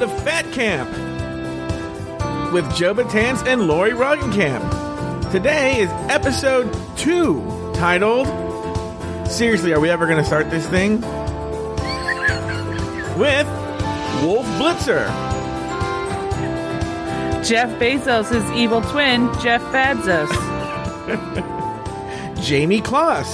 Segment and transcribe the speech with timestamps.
[0.00, 0.88] to Fat Camp
[2.54, 5.30] with Joe Betance and Lauri Roggenkamp.
[5.30, 7.42] Today is episode two,
[7.74, 8.26] titled
[9.28, 11.02] Seriously, are we ever going to start this thing?
[13.18, 13.46] With
[14.24, 15.06] Wolf Blitzer,
[17.44, 20.30] Jeff Bezos' evil twin, Jeff Bezos.
[22.42, 23.28] Jamie Kloss,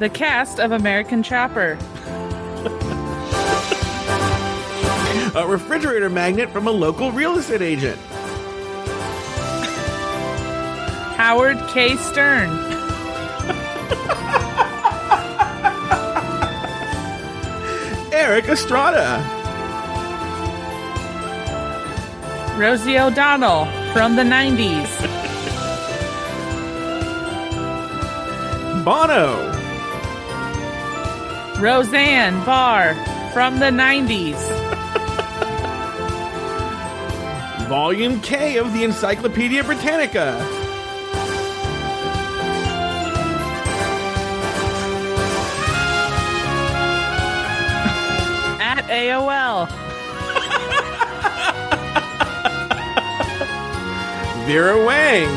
[0.00, 1.78] the cast of American Chopper.
[5.32, 8.00] A refrigerator magnet from a local real estate agent.
[11.16, 11.96] Howard K.
[11.96, 12.48] Stern.
[18.12, 19.18] Erik Estrada,
[22.58, 24.88] Rosie O'Donnell from the 90s.
[28.84, 29.36] Bono,
[31.60, 32.94] Roseanne Barr
[33.32, 34.69] from the 90s.
[37.70, 40.34] Volume K of the Encyclopedia Britannica.
[48.60, 49.68] At AOL.
[54.46, 55.28] Vera Wang,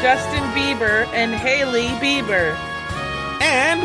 [0.00, 2.56] Justin Bieber and Hailey Bieber.
[3.42, 3.82] and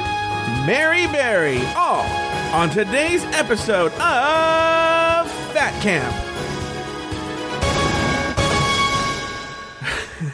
[0.65, 2.22] Mary Berry, all
[2.53, 3.99] on today's episode of
[5.51, 6.13] Fat Camp.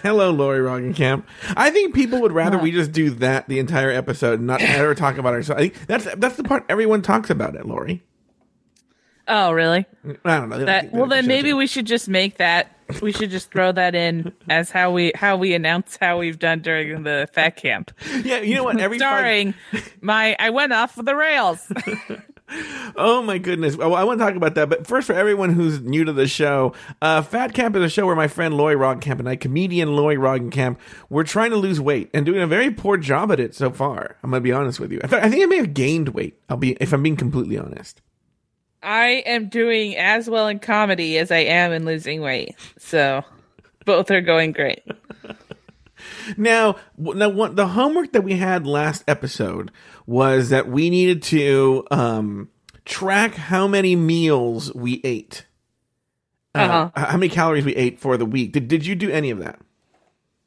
[0.04, 1.24] Hello, Lauri Roggenkamp.
[1.56, 4.94] I think people would rather we just do that the entire episode and not ever
[4.94, 5.62] talk about ourselves.
[5.62, 8.04] I think that's that's the part everyone talks about it, Lauri.
[9.30, 9.86] Oh, really?
[10.26, 10.66] I don't know.
[10.66, 12.76] That well, then maybe we should just make that.
[13.02, 16.62] We should just throw that in as how we how we announce how we've done
[16.62, 17.92] during the fat camp.
[18.24, 18.80] Yeah, you know what?
[18.80, 19.54] Every five- Starring
[20.02, 21.72] my, I went off the rails.
[22.96, 23.78] Oh my goodness!
[23.78, 26.28] Well, I want to talk about that, but first, for everyone who's new to the
[26.28, 29.96] show, uh, Fat Camp is a show where my friend Lauri Roggenkamp and I, comedian
[29.96, 30.78] Lauri Roggenkamp,
[31.10, 34.18] we're trying to lose weight and doing a very poor job at it so far.
[34.24, 34.98] I'm gonna be honest with you.
[35.00, 36.40] In fact, I think I may have gained weight.
[36.50, 38.02] I'll be if I'm being completely honest.
[38.82, 42.56] I am doing as well in comedy as I am in losing weight.
[42.78, 43.24] So
[43.86, 44.84] both are going great.
[46.38, 49.72] Now, now, what the homework that we had last episode
[50.06, 52.50] was that we needed to um,
[52.86, 55.46] track how many meals we ate,
[56.56, 56.90] uh, Uh-huh.
[57.08, 58.54] how many calories we ate for the week.
[58.54, 59.60] Did Did you do any of that?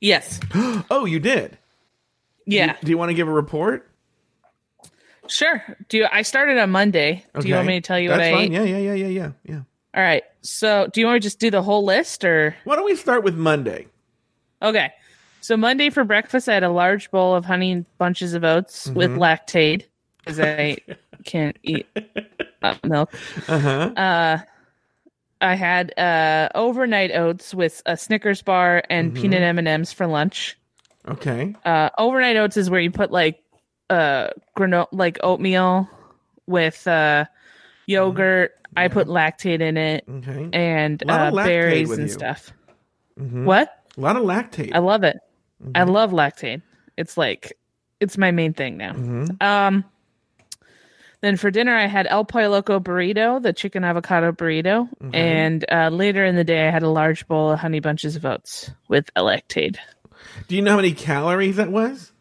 [0.01, 0.41] Yes.
[0.91, 1.59] Oh, you did.
[2.47, 2.77] Yeah.
[2.83, 3.89] Do you want to give a report?
[5.33, 5.63] Sure.
[5.89, 7.25] Do you, I started on Monday.
[7.41, 8.45] Do you want me to tell you That's what I fine.
[8.45, 8.53] ate?
[8.53, 9.61] Yeah, yeah, yeah, yeah, yeah, yeah.
[9.95, 10.23] All right.
[10.43, 13.25] So, do you want to just do the whole list or Why don't we start
[13.25, 13.87] with Monday?
[14.61, 14.91] Okay.
[15.41, 19.11] So Monday for breakfast, I had a large bowl of honey bunches of oats with
[19.11, 19.21] Mm-hmm.
[19.23, 19.85] Lactaid
[20.19, 20.77] because I
[21.25, 21.87] can't eat
[22.85, 23.13] milk.
[23.49, 23.69] Uh-huh.
[23.97, 24.39] Uh,
[25.41, 29.21] I had uh, overnight oats with a Snickers bar and Mm-hmm.
[29.23, 30.57] peanut M and M's for lunch.
[31.09, 31.57] Okay.
[31.65, 33.42] Uh, overnight oats is where you put like
[33.93, 35.89] uh granola, like oatmeal
[36.47, 37.27] with uh
[37.87, 38.53] yogurt.
[38.75, 40.49] I put Lactaid in it Okay.
[40.55, 42.09] and uh, berries and you.
[42.09, 42.53] stuff.
[43.21, 43.45] Mhm.
[43.45, 43.69] What?
[43.99, 44.75] A lot of Lactaid.
[44.75, 45.17] I love it.
[45.75, 45.91] I Mm-hmm.
[45.91, 46.63] love Lactaid.
[46.97, 47.53] It's like
[48.01, 48.93] it's my main thing now.
[48.95, 49.43] Mhm.
[49.43, 49.85] Um
[51.21, 55.15] then for dinner I had El Pollo Loco burrito, the chicken avocado burrito, Mm-hmm.
[55.15, 58.25] and uh, later in the day I had a large bowl of honey bunches of
[58.25, 59.77] oats with Lactaid.
[60.49, 62.12] Do you know how many calories that was?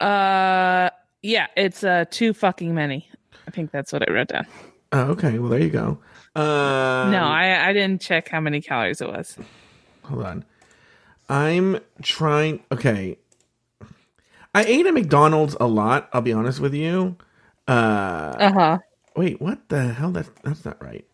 [0.00, 0.90] Uh
[1.22, 3.08] yeah, it's uh too fucking many.
[3.46, 4.46] I think that's what I wrote down.
[4.92, 5.38] Oh, okay.
[5.38, 5.98] Well, there you go.
[6.34, 9.36] Uh, no, I I didn't check how many calories it was.
[10.04, 10.44] hold on.
[11.28, 12.62] I'm trying.
[12.72, 13.18] Okay.
[14.54, 16.08] I ate at McDonald's a lot.
[16.12, 17.16] I'll be honest with you.
[17.66, 18.78] Uh, Uh-huh.
[19.14, 20.10] wait, what the hell?
[20.10, 21.04] That's that's not right.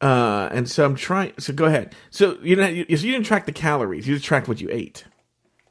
[0.00, 1.32] Uh, and so I'm trying.
[1.38, 1.94] So go ahead.
[2.10, 4.08] So you know, you, so you didn't track the calories.
[4.08, 5.04] You just tracked what you ate.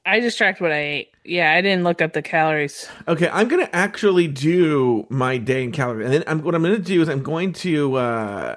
[0.05, 1.10] I just tracked what I ate.
[1.23, 2.87] Yeah, I didn't look up the calories.
[3.07, 6.79] Okay, I'm gonna actually do my day in calories, and then I'm, what I'm gonna
[6.79, 7.95] do is I'm going to.
[7.95, 8.55] Uh,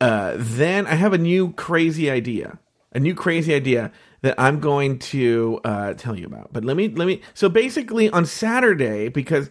[0.00, 2.58] uh, then I have a new crazy idea,
[2.92, 3.92] a new crazy idea
[4.22, 6.52] that I'm going to uh, tell you about.
[6.52, 7.20] But let me let me.
[7.34, 9.50] So basically, on Saturday, because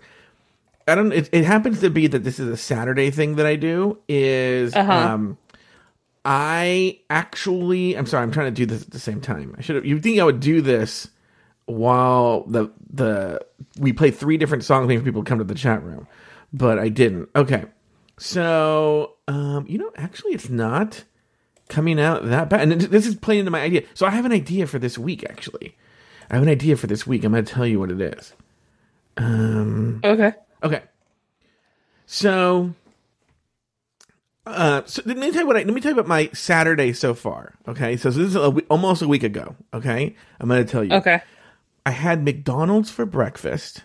[0.88, 1.12] I don't.
[1.12, 4.00] It, it happens to be that this is a Saturday thing that I do.
[4.10, 4.92] Is Uh-huh.
[4.92, 5.38] um,
[6.26, 7.96] I actually.
[7.96, 8.24] I'm sorry.
[8.24, 9.56] I'm trying to do this at the same time.
[9.58, 9.86] I should have.
[9.86, 11.10] You think I would do this
[11.66, 13.40] while the the
[13.80, 16.08] we play three different songs for people to come to the chat room,
[16.52, 17.30] but I didn't.
[17.36, 17.66] Okay,
[18.18, 21.04] so um, you know, actually, it's not
[21.70, 23.84] coming out that bad, and this is playing into my idea.
[23.94, 25.24] So I have an idea for this week.
[25.30, 25.76] Actually,
[26.30, 27.24] I have an idea for this week.
[27.24, 28.34] I'm going to tell you what it is.
[29.18, 30.34] Um, Okay.
[30.64, 30.82] okay.
[32.06, 32.74] So,
[34.46, 35.56] uh, so let me tell you what.
[35.56, 37.54] I, let me tell you about my Saturday so far.
[37.68, 39.56] Okay, so, this is a, almost a week ago.
[39.74, 40.94] Okay, I'm going to tell you.
[40.94, 41.22] Okay.
[41.86, 43.84] I had McDonald's for breakfast.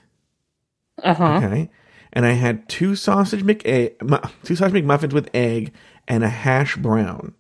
[1.02, 1.36] Uh huh.
[1.36, 1.70] Okay,
[2.12, 5.72] and I had two sausage mc mu- two sausage McMuffins with egg
[6.06, 7.34] and a hash brown.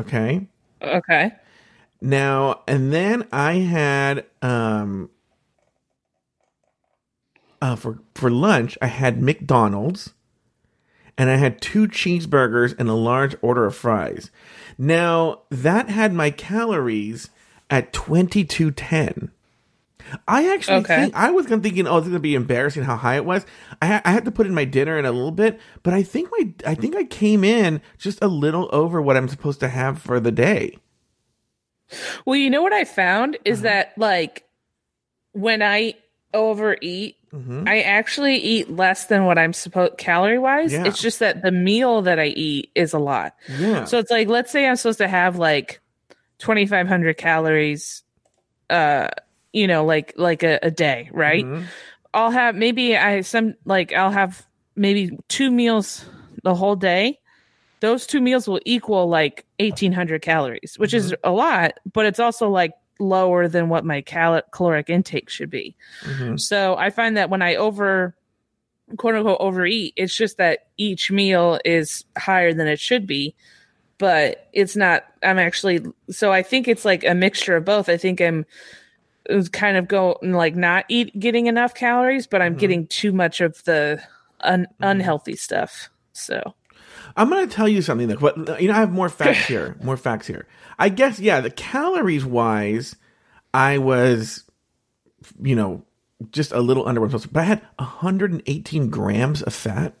[0.00, 0.46] Okay.
[0.80, 1.32] Okay.
[2.00, 5.10] Now and then I had um
[7.60, 10.14] uh for for lunch I had McDonald's
[11.18, 14.30] and I had two cheeseburgers and a large order of fries.
[14.78, 17.30] Now that had my calories
[17.70, 19.30] at 2210.
[20.28, 20.96] I actually Okay.
[21.02, 23.44] think I was gonna thinking, oh, it's gonna be embarrassing how high it was.
[23.80, 26.02] I, ha- I had to put in my dinner in a little bit, but I
[26.02, 29.68] think my I think I came in just a little over what I'm supposed to
[29.68, 30.76] have for the day.
[32.24, 33.68] Well, you know what I found is Uh-huh.
[33.68, 34.44] that like
[35.32, 35.94] when I
[36.34, 37.68] overeat, Mhm.
[37.68, 40.72] I actually eat less than what I'm supposed calorie wise.
[40.72, 40.84] Yeah.
[40.86, 43.34] It's just that the meal that I eat is a lot.
[43.58, 43.84] Yeah.
[43.84, 45.80] So it's like let's say I'm supposed to have like
[46.38, 48.02] 2500 calories
[48.70, 49.08] uh
[49.52, 51.44] you know like like a, a day, right?
[51.44, 51.64] Mhm.
[52.14, 54.46] I'll have maybe I some like I'll have
[54.76, 56.04] maybe two meals
[56.42, 57.18] the whole day.
[57.80, 62.48] Those two meals will equal like 1800 calories, which is a lot, but it's also
[62.48, 65.74] like lower than what my cal- caloric intake should be.
[66.04, 66.38] Mhm.
[66.38, 68.14] So I find that when I over
[68.96, 73.34] quote unquote overeat, it's just that each meal is higher than it should be,
[73.98, 75.04] but it's not.
[75.22, 77.88] I'm actually so I think it's like a mixture of both.
[77.88, 78.44] I think I'm
[79.52, 82.58] kind of go like not eat getting enough calories, but I'm Mhm.
[82.58, 84.02] getting too much of the
[84.40, 85.88] un- unhealthy stuff.
[86.12, 86.54] So
[87.16, 88.16] I'm going to tell you something though.
[88.16, 89.76] But you know, I have more facts here.
[89.82, 90.46] More facts here.
[90.78, 91.40] I guess yeah.
[91.40, 92.96] The calories wise,
[93.54, 94.44] I was,
[95.40, 95.84] you know,
[96.30, 97.30] just a little under what I'm.
[97.32, 99.94] But I had 118 grams of fat.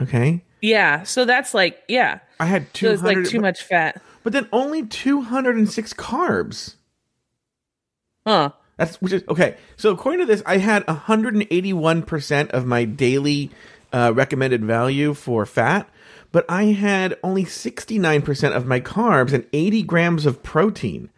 [0.00, 4.02] Okay, yeah, so that's like yeah, I had so it's 200, like too much fat,
[4.24, 6.74] but then only 206 carbs.
[8.26, 8.50] Huh?
[8.76, 9.56] That's which is okay.
[9.76, 13.50] So according to this, I had 181 percent of my daily
[13.92, 15.88] uh, recommended value for fat,
[16.32, 21.10] but I had only 69 percent of my carbs and 80 grams of protein.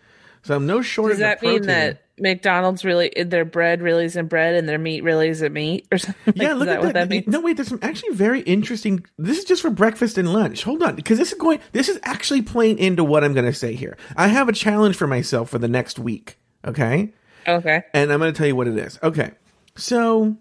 [0.43, 1.11] So I'm no short.
[1.11, 5.29] Does that mean that McDonald's really their bread really isn't bread and their meat really
[5.29, 6.35] isn't meat or something?
[6.37, 6.95] yeah, look at that that.
[6.95, 7.27] that means?
[7.27, 7.57] No, wait.
[7.57, 9.05] There's some actually very interesting.
[9.19, 10.63] This is just for breakfast and lunch.
[10.63, 11.61] Hold on, because this is going.
[11.73, 13.97] This is actually playing into what I'm going to say here.
[14.15, 16.39] I have a challenge for myself for the next week.
[16.65, 17.13] Okay.
[17.49, 17.83] Okay.
[17.95, 18.99] and I'm going to tell you what it is.
[19.03, 19.31] Okay,
[19.77, 20.37] so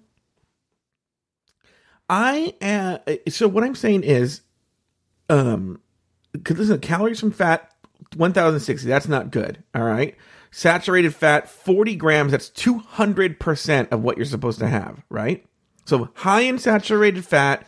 [2.09, 2.97] I uh,
[3.29, 4.41] so what I'm saying is,
[5.29, 5.79] um,
[6.31, 7.71] because listen, calories from fat,
[8.15, 8.87] 1,060.
[8.87, 9.63] That's not good.
[9.73, 10.15] All right,
[10.51, 12.31] saturated fat, 40 grams.
[12.31, 15.03] That's 200 percent of what you're supposed to have.
[15.09, 15.45] Right.
[15.85, 17.67] So high in saturated fat,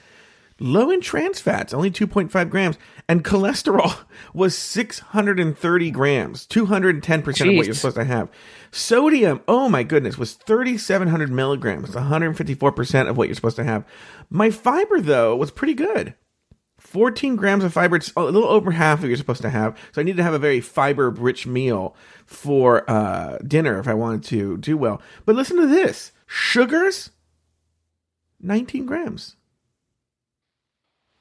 [0.60, 2.78] low in trans fats, only 2.5 grams,
[3.10, 3.98] and cholesterol
[4.34, 8.30] was 630 grams, 210 percent of what you're supposed to have.
[8.72, 13.86] Sodium, oh my goodness, was 3,700 milligrams, 154 percent of what you're supposed to have.
[14.30, 16.16] My fiber though was pretty good.
[16.80, 19.78] 14 grams of fiber, it's a little over half of what you're supposed to have.
[19.92, 23.94] So I need to have a very fiber rich meal for uh, dinner if I
[23.96, 25.02] wanted to do well.
[25.26, 27.10] But listen to this sugars,
[28.42, 29.36] 19 grams.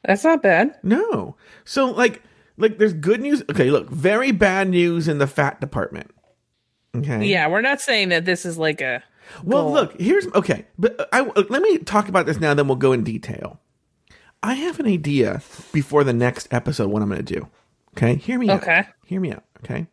[0.06, 0.78] That's not bad.
[0.82, 1.36] No.
[1.64, 2.22] So like
[2.56, 3.42] like there's good news.
[3.50, 6.10] Okay, look, very bad news in the fat department.
[6.96, 7.26] Okay.
[7.26, 9.02] Yeah, we're not saying that this is like a
[9.44, 9.72] Well, goal.
[9.74, 13.04] look, here's okay, but I let me talk about this now then we'll go in
[13.04, 13.60] detail.
[14.42, 17.48] I have an idea before the next episode what I'm going to do.
[17.96, 18.14] Okay?
[18.16, 18.62] Hear me out.
[18.62, 18.84] Okay.
[19.06, 19.86] Hear me out, okay?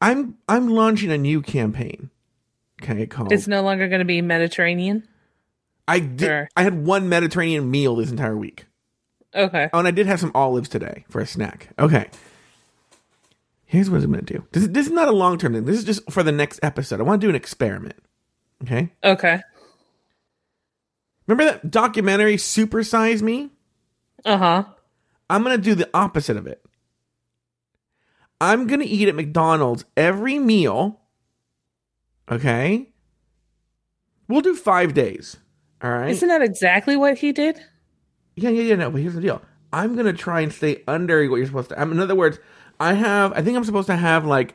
[0.00, 2.10] I'm I'm launching a new campaign.
[2.82, 5.08] Okay, called It's no longer going to be Mediterranean.
[5.88, 6.48] I did Sure.
[6.54, 8.66] I had one Mediterranean meal this entire week.
[9.34, 9.68] Okay.
[9.72, 11.70] Oh, and I did have some olives today for a snack.
[11.78, 12.08] Okay.
[13.64, 14.46] Here's what I'm going to do.
[14.52, 15.64] This, this is not a long term thing.
[15.64, 17.00] This is just for the next episode.
[17.00, 17.96] I want to do an experiment.
[18.62, 18.90] Okay.
[19.02, 19.40] Okay.
[21.26, 23.50] Remember that documentary, Super Size Me?
[24.24, 24.64] Uh huh.
[25.30, 26.64] I'm going to do the opposite of it.
[28.40, 31.00] I'm going to eat at McDonald's every meal.
[32.30, 32.88] Okay.
[34.28, 35.36] We'll do five days.
[35.82, 36.10] All right.
[36.10, 37.60] Isn't that exactly what he did?
[38.36, 38.74] Yeah, yeah, yeah.
[38.76, 39.42] No, but here's the deal.
[39.72, 41.80] I'm gonna try and stay under what you're supposed to.
[41.80, 42.38] I mean, in other words,
[42.80, 43.32] I have.
[43.32, 44.54] I think I'm supposed to have like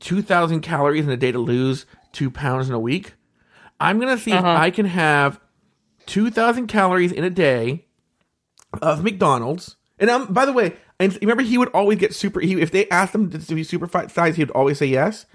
[0.00, 3.14] two thousand calories in a day to lose two pounds in a week.
[3.80, 4.40] I'm gonna see Uh-huh.
[4.40, 5.40] if I can have
[6.06, 7.86] two thousand calories in a day
[8.82, 9.76] of McDonald's.
[9.98, 12.40] And um, by the way, and remember he would always get super.
[12.40, 15.26] He, if they asked him to be super size, he would always say yes.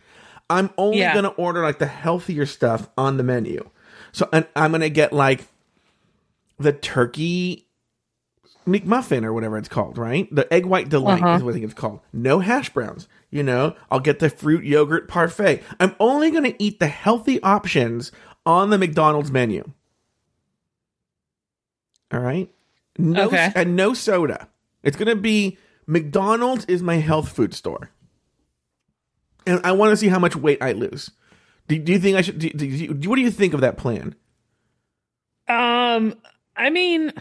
[0.49, 1.13] I'm only Yeah.
[1.13, 3.69] gonna order like the healthier stuff on the menu.
[4.13, 5.45] So and I'm gonna get like
[6.57, 7.67] the turkey
[8.65, 10.33] McMuffin or whatever it's called, right?
[10.33, 11.35] The egg white delight Uh-huh.
[11.35, 11.99] is what I think it's called.
[12.13, 13.09] No hash browns.
[13.29, 15.61] You know, I'll get the fruit yogurt parfait.
[15.81, 18.11] I'm only gonna eat the healthy options
[18.45, 19.69] on the McDonald's menu.
[22.13, 22.49] All right.
[22.97, 23.51] No Okay.
[23.55, 24.47] and no soda.
[24.83, 27.89] It's gonna be McDonald's is my health food store,
[29.45, 31.11] and I want to see how much weight I lose.
[31.67, 32.39] Do, do you think I should?
[32.39, 34.15] Do, do you, what do you think of that plan?
[35.47, 36.15] Um,
[36.55, 37.13] I mean,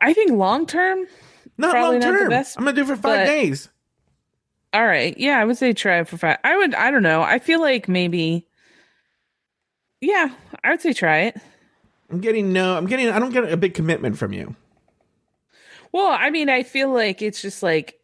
[0.00, 1.06] I think long term.
[1.56, 2.30] Not long term.
[2.30, 3.68] best, I'm gonna do it for five but- days.
[4.72, 6.38] All right, yeah, I would say try it for five.
[6.42, 6.74] I would.
[6.74, 7.22] I don't know.
[7.22, 8.44] I feel like maybe.
[10.00, 10.34] Yeah,
[10.64, 11.36] I would say try it.
[12.10, 12.76] I'm getting no.
[12.76, 13.08] I'm getting.
[13.08, 14.56] I don't get a big commitment from you.
[15.92, 18.00] Well, I mean, I feel like it's just like,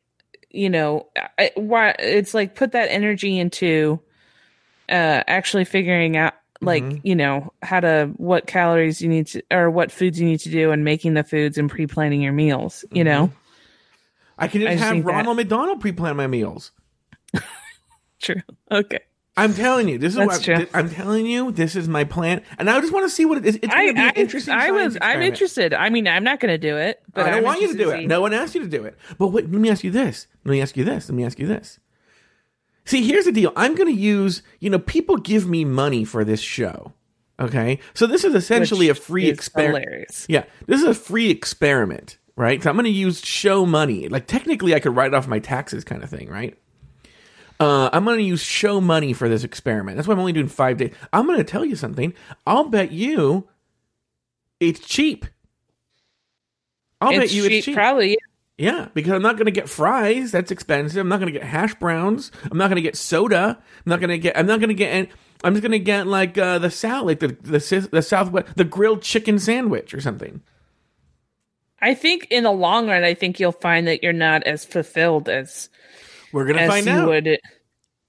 [0.50, 1.06] you know,
[1.38, 4.00] I, why it's like put that energy into
[4.88, 7.00] uh actually figuring out like, Mhm.
[7.04, 10.50] you know, how to what calories you need to or what foods you need to
[10.50, 13.32] do and making the foods and pre-planning your meals, you know.
[14.38, 16.72] I can I just just have think that- Ronald McDonald pre-plan my meals.
[18.20, 18.42] True.
[18.70, 19.00] Okay.
[19.40, 20.66] I'm telling you, this is That's what true.
[20.74, 21.50] I'm telling you.
[21.50, 23.56] This is my plan, and I just want to see what it is.
[23.56, 24.54] It's going I, to be I, interesting.
[24.54, 25.72] I was I'm interested.
[25.72, 27.78] I mean, I'm not going to do it, but I don't I'm want you to
[27.78, 28.06] do it.
[28.06, 28.98] No one asked you to do it.
[29.18, 30.26] But let me ask you this.
[30.44, 31.08] Let me ask you this.
[31.08, 31.78] Let me ask you this.
[32.84, 33.52] See, here's the deal.
[33.56, 36.92] I'm going to use, you know, people give me money for this show.
[37.38, 37.78] Okay.
[37.94, 40.26] So this is essentially which a free experiment.
[40.28, 40.44] Yeah.
[40.66, 42.62] This is a free experiment, right?
[42.62, 44.08] So I'm going to use show money.
[44.08, 46.58] Like technically I could write off my taxes kind of thing, right?
[47.60, 49.96] Uh, I'm going to use show money for this experiment.
[49.96, 50.94] That's why I'm only doing five days.
[51.12, 52.14] I'm going to tell you something.
[52.46, 53.46] I'll bet you
[54.58, 55.26] it's cheap.
[57.02, 57.74] I'll bet you cheap, it's cheap.
[57.74, 58.18] probably.
[58.56, 60.32] Yeah, because I'm not going to get fries.
[60.32, 61.00] That's expensive.
[61.00, 62.30] I'm not going to get hash browns.
[62.50, 63.58] I'm not going to get soda.
[63.58, 64.38] I'm not going to get.
[64.38, 64.92] I'm not going to get.
[64.92, 65.08] And
[65.44, 68.64] I'm just going to get like uh, the salad, like the the the Southwest, the
[68.64, 70.42] grilled chicken sandwich or something.
[71.80, 75.30] I think in the long run, I think you'll find that you're not as fulfilled
[75.30, 75.70] as
[76.32, 77.08] We're going to find out.
[77.08, 77.38] would.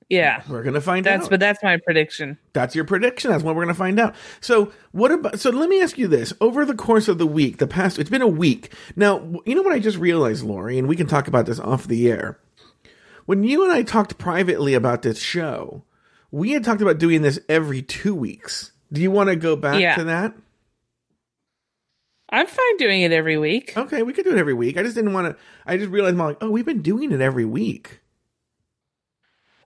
[0.09, 1.29] Yeah, We're going to find that's out.
[1.29, 2.37] but that's my prediction.
[2.51, 3.31] That's your prediction.
[3.31, 4.13] That's what we're going to find out.
[4.41, 5.39] So, what about?
[5.39, 8.09] So, let me ask you this: over the course of the week, the past, it's
[8.09, 9.19] been a week now.
[9.45, 12.11] You know what I just realized, Lauri, and we can talk about this off the
[12.11, 12.37] air.
[13.25, 15.85] When you and I talked privately about this show,
[16.29, 18.73] we had talked about doing this every two weeks.
[18.91, 19.95] Do you want to go back Yeah.
[19.95, 20.33] to that?
[22.33, 23.77] I'm fine doing it every week.
[23.77, 24.77] Okay, we could do it every week.
[24.77, 25.41] I just didn't want to.
[25.65, 28.00] I just realized, I'm like, oh, we've been doing it every week.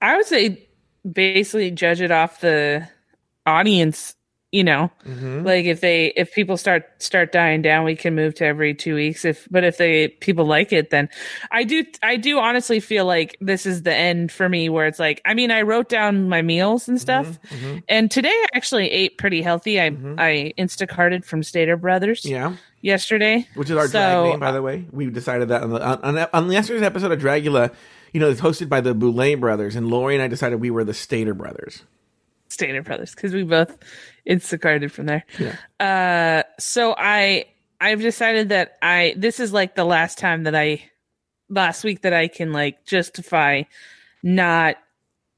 [0.02, 0.68] I would say
[1.10, 2.88] basically judge it off the
[3.46, 4.16] audience.
[4.52, 5.44] You know, Mm-hmm.
[5.46, 8.96] like if they if people start start dying down, we can move to every two
[8.96, 9.26] weeks.
[9.26, 11.10] If but if they people like it, then
[11.52, 14.70] I do I do honestly feel like this is the end for me.
[14.70, 17.84] Where it's like I mean I wrote down my meals and stuff, Mhm.
[17.90, 19.82] and today I actually ate pretty healthy.
[19.82, 20.16] I Mhm.
[20.18, 23.46] I Instacarted from Stater Brothers Yeah, yesterday.
[23.56, 24.86] which is our So, drag name, by the way.
[24.94, 27.74] We decided that on the on, on, on yesterday's episode of Dragula.
[28.16, 30.86] You know, it's hosted by the Boulet brothers, and Lauri and I decided we were
[30.86, 31.84] the Stater brothers.
[32.48, 33.78] Stater Brothers because we both
[34.26, 35.26] Instacarted from there.
[35.38, 35.58] Yeah.
[35.86, 37.48] Uh, so I
[37.82, 40.90] I've decided that I this is like the last time that I
[41.50, 43.64] last week that I can like justify
[44.24, 44.78] not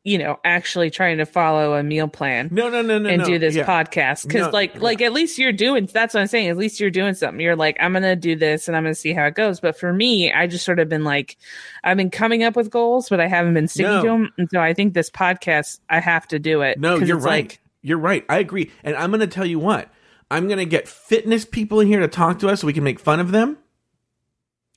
[0.07, 3.25] you know actually trying to follow a meal plan No, no, no, no, and no.
[3.25, 3.65] do this yeah.
[3.65, 4.79] podcast because No, like yeah.
[4.81, 7.55] like at least you're doing that's what i'm saying at least you're doing something you're
[7.55, 10.31] like i'm gonna do this and i'm gonna see how it goes but for me
[10.31, 11.37] i just sort of been like
[11.83, 14.01] i've been coming up with goals but i haven't been sticking No.
[14.01, 17.17] to them and so i think this podcast i have to do it No, you're
[17.17, 17.43] right.
[17.45, 18.25] like you're right.
[18.27, 18.71] I agree.
[18.83, 19.89] And I'm going to tell you what.
[20.29, 22.83] I'm going to get fitness people in here to talk to us so we can
[22.83, 23.57] make fun of them.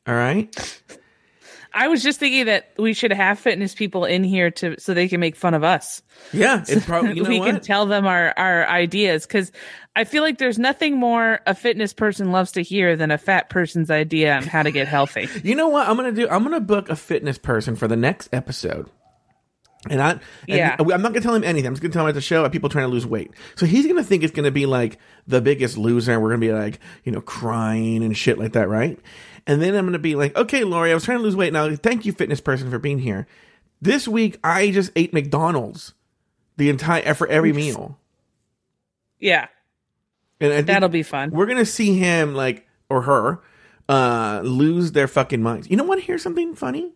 [0.07, 0.55] All right.
[1.75, 5.09] I was just thinking that we should have fitness people in here to so they
[5.09, 6.65] can make fun of us Yeah.
[6.69, 7.47] It's probably, you know we what?
[7.51, 9.53] can tell them our our ideas because
[9.97, 13.49] i feel like there's nothing more a fitness person loves to hear than a fat
[13.51, 16.29] person's idea on how to get healthy You know what I'm gonna do?
[16.29, 18.89] I'm gonna book a fitness person for the next episode.
[19.89, 20.77] And I, and Yeah.
[20.79, 21.67] I'm not gonna tell him anything.
[21.67, 23.31] I'm just gonna tell him at the show about people trying to lose weight.
[23.57, 26.21] So he's gonna think it's gonna be like the biggest loser.
[26.21, 28.99] We're gonna be like, you know, crying and shit like that, right?
[29.47, 31.53] And then I'm gonna be like, okay, Lauri, I was trying to lose weight.
[31.53, 33.27] Now, thank you, fitness person, for being here.
[33.83, 35.95] This week, I just ate McDonald's
[36.57, 37.99] the entire for every meal,
[39.19, 39.47] yeah
[40.41, 43.41] and I that'll be fun we're gonna see him like or her
[43.89, 45.69] uh lose their fucking minds.
[45.71, 46.01] You know what?
[46.01, 46.93] Here's something funny.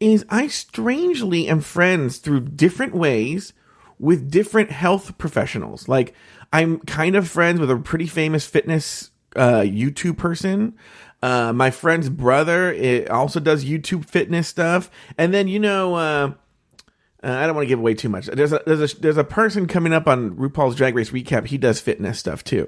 [0.00, 3.52] Is I strangely am friends through different ways
[3.98, 5.88] with different health professionals.
[5.88, 6.14] Like
[6.52, 10.74] I'm kind of friends with a pretty famous fitness uh YouTube person.
[11.22, 14.90] Uh my friend's brother it also does YouTube fitness stuff.
[15.16, 16.32] And then you know uh
[17.24, 18.26] Uh, I don't want to give away too much.
[18.26, 21.46] There's a there's a there's a person coming up on RuPaul's Drag Race recap.
[21.46, 22.66] He does fitness stuff too.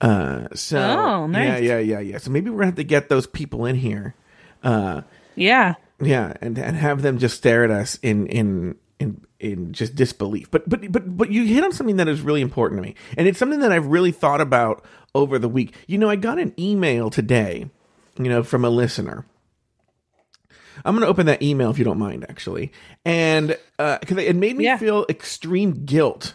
[0.00, 1.62] Uh, so Oh, nice.
[1.62, 2.18] yeah, yeah, yeah, yeah.
[2.18, 4.14] So maybe we're gonna have to get those people in here.
[4.64, 5.02] Uh,
[5.36, 5.74] Yeah.
[6.00, 10.50] yeah, and and have them just stare at us in in in in just disbelief.
[10.50, 13.28] But but but but you hit on something that is really important to me, and
[13.28, 15.74] it's something that I've really thought about over the week.
[15.86, 17.70] You know, I got an email today,
[18.18, 19.26] you know, from a listener.
[20.84, 22.72] I'm going to open that email if you don't mind, actually,
[23.04, 24.78] and because it made me Yeah.
[24.78, 26.34] feel extreme guilt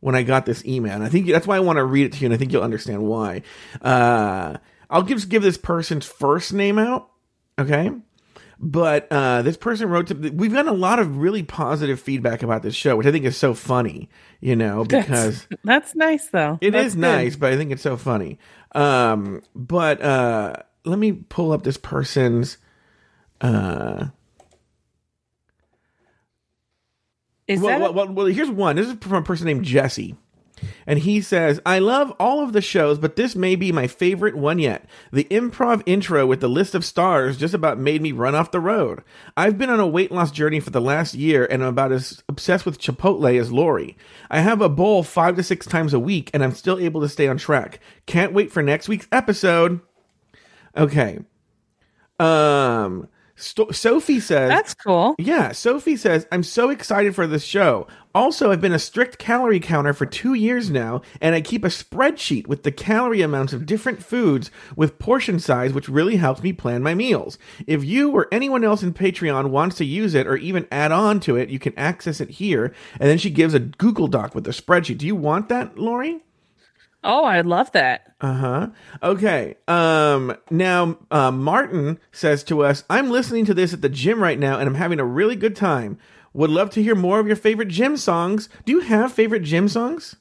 [0.00, 2.12] when I got this email, and I think that's why I want to read it
[2.14, 3.42] to you, and I think you'll understand why.
[3.82, 4.56] Uh,
[4.88, 7.08] I'll give, give this person's first name out,
[7.58, 7.90] okay?
[8.62, 10.14] But uh, this person wrote to.
[10.14, 13.34] We've gotten a lot of really positive feedback about this show, which I think is
[13.36, 16.58] so funny, you know, because That's, that's nice though.
[16.60, 17.00] it That's is good.
[17.00, 18.38] nice, but I think it's so funny.
[18.74, 22.58] Um, but uh, let me pull up this person's.
[23.40, 24.08] Uh,
[27.48, 28.76] Is well, that well, well, well, here's one.
[28.76, 30.14] This is from a person named Jesse.
[30.86, 34.36] And he says, I love all of the shows, but this may be my favorite
[34.36, 34.84] one yet.
[35.12, 38.60] The improv intro with the list of stars just about made me run off the
[38.60, 39.02] road.
[39.36, 42.22] I've been on a weight loss journey for the last year and I'm about as
[42.28, 43.96] obsessed with Chipotle as Lauri.
[44.30, 47.08] I have a bowl five to six times a week and I'm still able to
[47.08, 47.80] stay on track.
[48.06, 49.80] Can't wait for next week's episode.
[50.76, 51.18] Okay.
[52.18, 55.14] Um, Sophie says, that's cool.
[55.18, 57.86] yeah, Sophie says, I'm so excited for this show.
[58.14, 61.68] Also, I've been a strict calorie counter for two years now, and I keep a
[61.68, 66.52] spreadsheet with the calorie amounts of different foods with portion size, which really helps me
[66.52, 67.38] plan my meals.
[67.68, 71.20] If you or anyone else in Patreon wants to use it or even add on
[71.20, 72.74] to it, you can access it here.
[72.98, 74.98] And then she gives a Google Doc with the spreadsheet.
[74.98, 76.20] Do you want that, Lauri?
[77.02, 78.14] Oh, I love that.
[78.20, 78.68] Uh huh.
[79.02, 79.56] Okay.
[79.66, 80.36] Um.
[80.50, 84.58] Now, uh, Martin says to us, "I'm listening to this at the gym right now,
[84.58, 85.98] and I'm having a really good time.
[86.32, 88.48] Would love to hear more of your favorite gym songs.
[88.64, 90.16] Do you have favorite gym songs?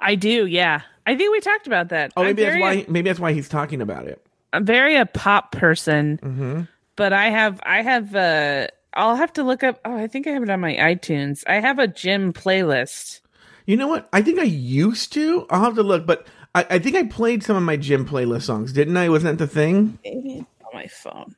[0.00, 0.46] I do.
[0.46, 0.80] Yeah.
[1.06, 2.12] I think we talked about that.
[2.16, 2.84] Oh, I'm maybe that's why.
[2.88, 4.24] Maybe that's why he's talking about it.
[4.52, 6.60] I'm very a pop person, Mm-hmm.
[6.96, 10.30] but I have I have uh I'll have to look up oh I think I
[10.30, 11.42] have it on my iTunes.
[11.46, 13.20] I have a gym playlist.
[13.66, 14.08] You know what?
[14.12, 15.46] I think I used to.
[15.50, 18.42] I'll have to look, but I, I think I played some of my gym playlist
[18.42, 19.08] songs, didn't I?
[19.08, 19.98] Wasn't that the thing?
[20.04, 21.34] Maybe it's on my phone.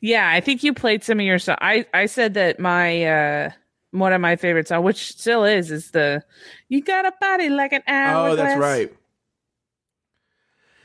[0.00, 1.56] Yeah, I think you played some of your song.
[1.60, 3.50] I I said that my uh
[3.92, 6.22] one of my favorite songs, which still is, is the
[6.68, 8.92] "You Got a Body Like an Hourglass." Oh, that's right.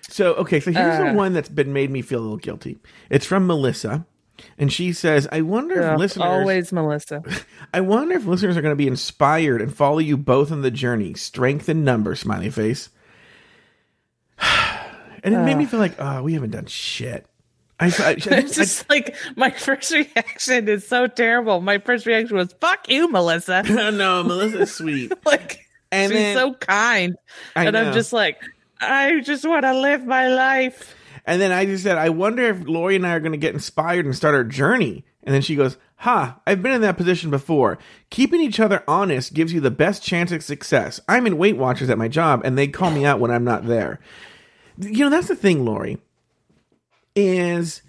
[0.09, 1.13] So, okay, so here's the Uh.
[1.13, 2.77] one that's been made me feel a little guilty.
[3.09, 4.05] It's from Melissa,
[4.57, 7.23] and she says, "I wonder if Ugh, listeners, always Melissa.
[7.73, 10.71] I wonder if listeners are going to be inspired and follow you both on the
[10.71, 11.13] journey.
[11.15, 12.89] Strength in number, smiley face."
[15.23, 17.25] And it made me feel like, oh, we haven't done shit.
[17.79, 21.61] I, I, I, It's I- just like my first reaction is so terrible.
[21.61, 25.11] My first reaction was "fuck you, Melissa." no, no, Melissa's sweet.
[25.25, 25.59] like
[25.91, 27.15] And she's then- so kind,
[27.55, 27.77] I and.
[27.77, 28.41] I'm just like,
[28.79, 30.95] I just want to live my life.
[31.27, 33.55] And then I just said, I wonder if Lauri and I are going to get
[33.55, 35.03] inspired and start our journey.
[35.23, 37.79] And then she goes, Ha, I've been in that position before.
[38.11, 40.99] Keeping each other honest gives you the best chance of success.
[41.09, 43.65] I'm in Weight Watchers at my job, and they call me out when I'm not
[43.65, 43.99] there.
[44.77, 45.97] You know, that's the thing, Lauri,
[47.15, 47.81] is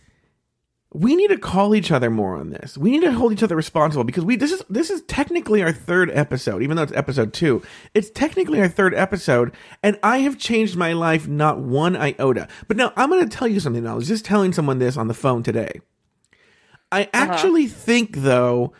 [0.93, 2.79] we need to call each other more on this.
[2.79, 5.73] We need to hold each other responsible because we this is this is technically our
[5.73, 7.62] third episode, even though it's episode two.
[7.93, 12.49] It's technically our third episode, and I have changed my life not one iota.
[12.67, 13.87] But now I'm going to tell you something.
[13.87, 15.81] I was just telling someone this on the phone today.
[16.91, 17.11] I uh-huh.
[17.12, 18.73] actually think though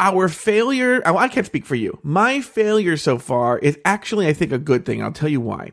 [0.00, 1.02] our failure.
[1.04, 2.00] oh, I can't speak for you.
[2.02, 5.02] My failure so far is actually, I think, a good thing.
[5.02, 5.72] I'll tell you why.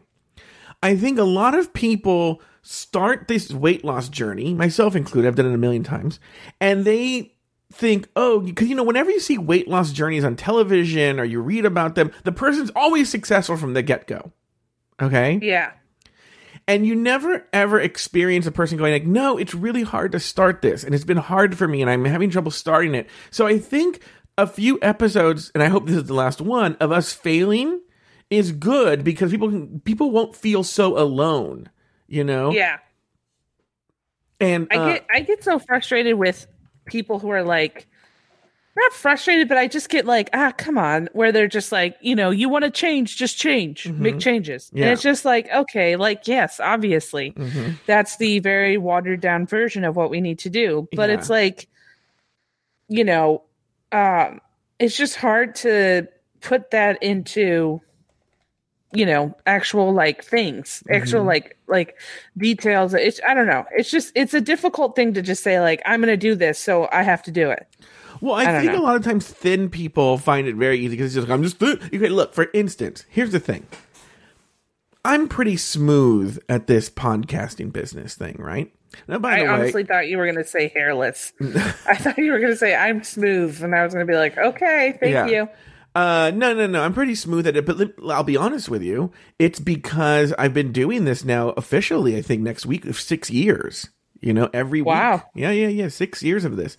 [0.83, 5.45] I think a lot of people start this weight loss journey, myself included, I've done
[5.45, 6.19] it a million times,
[6.59, 7.33] and they
[7.71, 11.41] think, oh, because you know, whenever you see weight loss journeys on television or you
[11.41, 14.31] read about them, the person's always successful from the get go.
[15.01, 15.39] Okay?
[15.41, 15.71] Yeah,
[16.67, 20.61] And you never ever experience a person going like, no, it's really hard to start
[20.61, 23.07] this, and it's been hard for me, and I'm having trouble starting it.
[23.31, 24.01] So I think
[24.37, 27.81] a few episodes, and I hope this is the last one, of us failing
[28.29, 31.69] is good because people can, people won't feel so alone,
[32.07, 32.51] you know.
[32.51, 32.77] yeah.
[34.39, 36.45] And I uh, get I get so frustrated with
[36.85, 37.87] people who are like
[38.75, 42.15] not frustrated, but I just get like, ah, come on, where they're just like, you
[42.15, 44.65] know, you want to change, just change, make changes.
[44.67, 44.77] Mm-hmm.
[44.77, 44.83] Yeah.
[44.83, 47.31] And it's just like, okay, like, yes, obviously.
[47.31, 47.79] mhm.
[47.87, 50.87] That's the very watered down version of what we need to do.
[50.95, 51.15] But Yeah.
[51.15, 51.67] it's like,
[52.87, 53.41] you know,
[53.91, 54.41] um,
[54.77, 56.07] it's just hard to
[56.41, 57.81] put that into
[58.93, 61.27] you know actual like things actual Mhm.
[61.27, 61.97] like like
[62.37, 65.81] details it's i don't know it's just it's a difficult thing to just say like
[65.85, 67.67] i'm gonna do this so i have to do it
[68.21, 68.79] Well, I, I think know.
[68.79, 71.43] a lot of times thin people find it very easy because it's just like, I'm
[71.43, 71.61] just.
[71.61, 73.67] Okay, look, for instance, here's the thing.
[75.05, 78.73] I'm pretty smooth at this podcasting business thing, right?
[79.07, 81.31] Now, by I the way, honestly thought you were going to say hairless.
[81.87, 84.17] I thought you were going to say I'm smooth, and I was going to be
[84.17, 85.27] like, okay, thank Yeah.
[85.27, 85.49] you.
[85.97, 86.83] Uh, no, no, no.
[86.83, 89.11] I'm pretty smooth at it, but li- I'll be honest with you.
[89.39, 92.15] It's because I've been doing this now officially.
[92.17, 93.89] I think next week, six years.
[94.21, 95.13] You know, every Wow.
[95.13, 95.21] week.
[95.35, 95.87] Yeah, yeah, yeah.
[95.89, 96.75] Six years of this,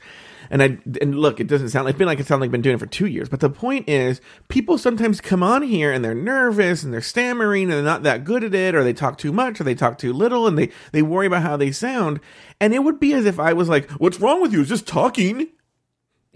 [0.51, 2.53] and I and look, it doesn't sound like it's been like it sounds like I've
[2.53, 3.29] been doing it for two years.
[3.29, 7.65] But the point is, people sometimes come on here and they're nervous and they're stammering
[7.65, 9.99] and they're not that good at it, or they talk too much or they talk
[9.99, 12.19] too little, and they they worry about how they sound.
[12.61, 14.61] And it would be as if I was like, "What's wrong with you?
[14.61, 15.49] It's just talking."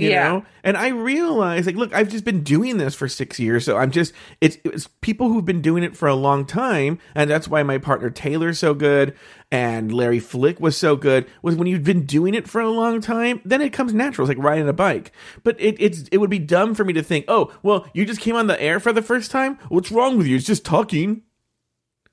[0.02, 0.28] You Yeah.
[0.28, 3.76] know and i realize like look i've just been doing this for six years so
[3.76, 7.48] i'm just it's, it's people who've been doing it for a long time and that's
[7.48, 9.14] why my partner taylor's so good
[9.50, 13.00] and larry flick was so good was when you've been doing it for a long
[13.00, 15.12] time then it comes natural it's like riding a bike
[15.44, 18.20] but it, it's it would be dumb for me to think oh well you just
[18.20, 21.22] came on the air for the first time what's wrong with you it's just talking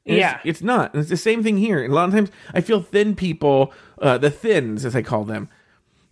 [0.06, 0.36] and Yeah.
[0.38, 0.94] it's, it's not.
[0.94, 1.84] And it's the same thing here.
[1.84, 5.24] And a lot of times, I feel thin people, uh, the thins as I call
[5.26, 5.50] them,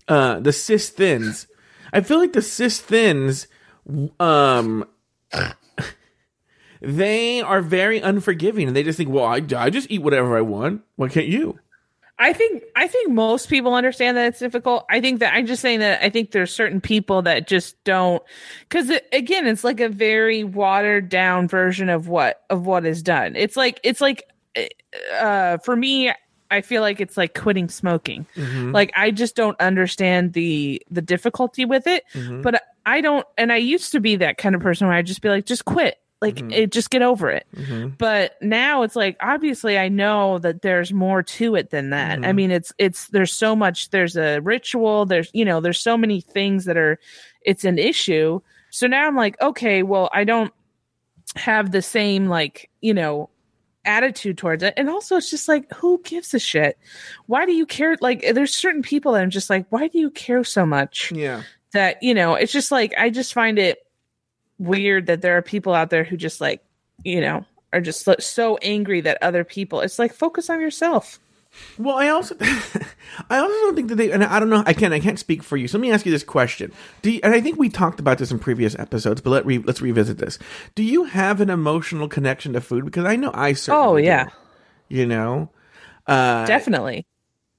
[0.08, 1.48] uh, the cis thins.
[1.94, 3.48] I feel like the cis thins,
[4.20, 4.88] um,
[6.82, 10.42] they are very unforgiving, and they just think, "Well, I, I just eat whatever I
[10.42, 10.82] want.
[10.96, 11.60] Why can't you?"
[12.20, 14.86] I think I think most people understand that it's difficult.
[14.90, 18.24] I think that I'm just saying that I think there's certain people that just don't
[18.62, 23.04] because it, again, it's like a very watered down version of what of what is
[23.04, 23.36] done.
[23.36, 24.24] It's like it's like
[25.20, 26.12] uh for me
[26.50, 28.26] I feel like it's like quitting smoking.
[28.36, 28.72] Mm-hmm.
[28.72, 32.42] Like I just don't understand the the difficulty with it, mm-hmm.
[32.42, 35.22] but I don't and I used to be that kind of person where I'd just
[35.22, 36.00] be like just quit.
[36.20, 36.52] Like mm-hmm.
[36.52, 37.46] it just get over it.
[37.98, 42.26] But now it's like obviously I know that there's more to it than that.
[42.26, 45.96] I mean it's it's there's so much there's a ritual, there's you know, there's so
[45.96, 47.00] many things that are
[47.44, 48.42] it's an issue.
[48.72, 50.52] So now I'm like, okay, well, I don't
[51.36, 53.30] have the same like, you know,
[53.88, 54.74] attitude towards it.
[54.78, 56.78] And also it's just like, who gives a shit?
[57.26, 57.96] Why do you care?
[58.02, 61.12] Like there's certain people that I'm just like, why do you care so much?
[61.12, 61.44] Yeah.
[61.74, 63.80] That, you know, it's just like I just find it
[64.60, 66.64] weird that there are people out there who just like,
[67.04, 71.20] you know, are just so- angry that other people it's like focus on yourself.
[71.78, 72.36] Well, I also,
[73.30, 75.44] I also don't think that they, and I don't know, I can't, I can't speak
[75.44, 75.68] for you.
[75.68, 76.72] So let me ask you this question.
[77.02, 79.58] Do you, and I think we talked about this in previous episodes, but let re,
[79.58, 80.40] let's revisit this.
[80.76, 82.86] Do you have an emotional connection to food?
[82.86, 83.88] Because I know I certainly.
[83.88, 84.28] Oh do, yeah,
[84.88, 85.50] you know,
[86.08, 87.06] uh, definitely.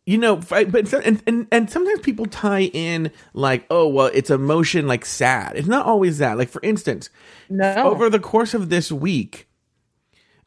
[0.06, 4.30] you know, I- but and, and and sometimes people tie in like, oh, well, it's
[4.30, 5.54] emotion like sad.
[5.56, 6.38] It's not always that.
[6.38, 7.10] Like for instance,
[7.50, 7.74] No.
[7.84, 9.48] over the course of this week,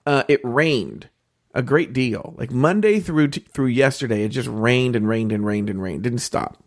[0.08, 1.10] uh, it rained
[1.54, 2.34] a great deal.
[2.38, 6.04] Like Monday through t- through yesterday, it just rained and rained and rained and rained,
[6.04, 6.64] didn't stop.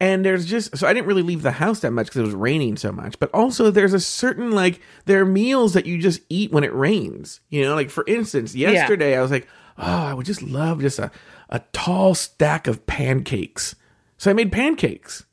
[0.00, 2.34] And there's just so I didn't really leave the house that much because it was
[2.34, 3.18] raining so much.
[3.20, 6.74] But also, there's a certain like there are meals that you just eat when it
[6.74, 7.40] rains.
[7.50, 9.46] You know, like for instance, yesterday I was like,
[9.78, 11.10] oh, I would just love just a
[11.48, 13.76] a tall stack of pancakes.
[14.18, 15.24] So I made pancakes.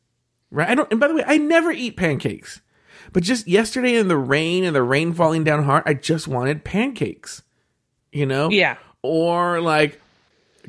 [0.52, 0.70] Right?
[0.70, 0.92] I don't.
[0.92, 2.62] And by the way, I never eat pancakes.
[3.12, 6.63] But just yesterday in the rain and the rain falling down hard, I just wanted
[6.63, 7.42] pancakes.
[8.12, 8.50] You know?
[8.50, 8.78] Yeah.
[9.02, 10.02] Or like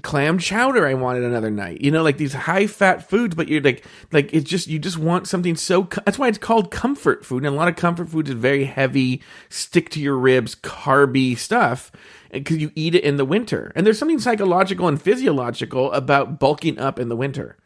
[0.03, 1.81] clam chowder I wanted another night.
[1.81, 4.99] You know, like these high fat foods, but you're like like it's just you just
[4.99, 7.45] want something so that's why it's called comfort food.
[7.45, 11.91] And a lot of comfort food is very heavy, stick to your ribs, carby stuff
[12.33, 13.73] because you eat it in the winter.
[13.75, 17.57] And there's something psychological and physiological about bulking up in the winter.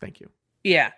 [0.00, 0.30] Thank you.
[0.64, 0.90] Yeah.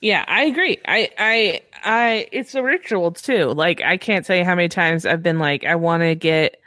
[0.00, 0.78] Yeah, I agree.
[0.86, 3.46] I I I it's a ritual too.
[3.46, 6.60] Like I can't tell you how many times I've been like I want to get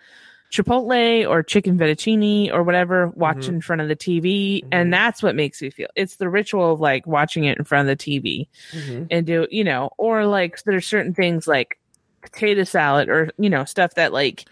[0.52, 3.56] Chipotle or chicken fettuccine or whatever watch mm-hmm.
[3.56, 4.92] in front of the TV and mm-hmm.
[4.92, 5.90] that's what makes me feel.
[5.96, 9.04] It's the ritual of like watching it in front of the TV mm-hmm.
[9.12, 11.78] and do, you know, or like there's certain things like
[12.22, 14.46] potato salad or you know, stuff that like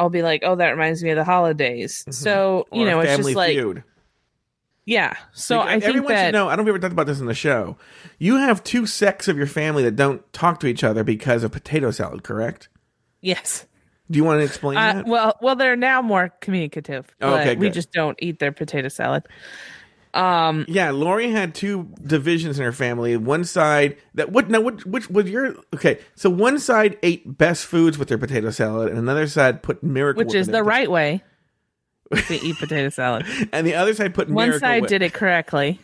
[0.00, 3.16] I'll be like, "Oh, that reminds me of the holidays." So, you Or know, it's
[3.18, 3.84] just like Feud.
[4.86, 5.14] Yeah.
[5.32, 6.48] So I think everyone that should know.
[6.48, 7.76] I don't know if we ever talked about this in the show.
[8.18, 11.52] You have two sects of your family that don't talk to each other because of
[11.52, 12.68] potato salad, correct?
[13.20, 13.66] yes.
[14.10, 15.06] Do you want to explain Uh, that?
[15.06, 17.06] well, well, they're now more communicative.
[17.20, 19.22] Oh, okay, we just don't eat their potato salad.
[20.12, 23.16] Um, yeah, Lauri had two divisions in her family.
[23.16, 24.60] One side that what now?
[24.60, 26.00] Which which was your okay?
[26.16, 30.24] So one side ate best foods with their potato salad, and another side put miracle,
[30.24, 31.22] which is the right way
[32.14, 33.26] to eat potato salad.
[33.52, 34.34] and the other side put Miracle.
[34.34, 34.88] One miracle side Whip.
[34.88, 35.80] did it correctly.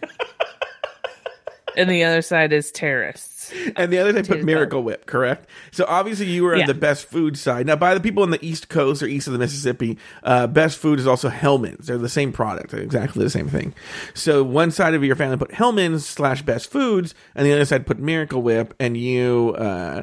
[1.76, 3.52] and the other side is terrorists.
[3.76, 5.48] and the other they put Miracle Whip, correct?
[5.70, 7.66] So obviously you were on the best food side.
[7.66, 10.78] Now, by the people on the East Coast or east of the Mississippi, uh, best
[10.78, 11.86] food is also Hellmann's.
[11.86, 13.74] They're the same product, They're exactly the same thing.
[14.14, 17.86] So one side of your family put Hellmann's slash best foods, and the other side
[17.86, 20.02] put Miracle Whip, and you, uh,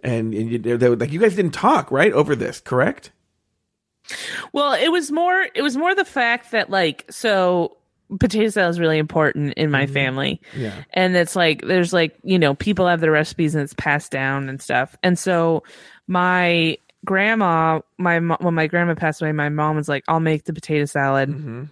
[0.00, 3.10] and, and you, they, were like you guys didn't talk right over this, correct?
[4.52, 7.76] Well, it was more it was more the fact that like so
[8.20, 10.40] potato salad is really important in my family.
[10.56, 10.82] Yeah.
[10.92, 14.48] And it's like there's like, you know, people have the recipes and it's passed down
[14.48, 14.96] and stuff.
[15.02, 15.64] And so
[16.06, 20.44] my grandma, my mo- when my grandma passed away, my mom was like, "I'll make
[20.44, 21.64] the potato salad." Mm-hmm.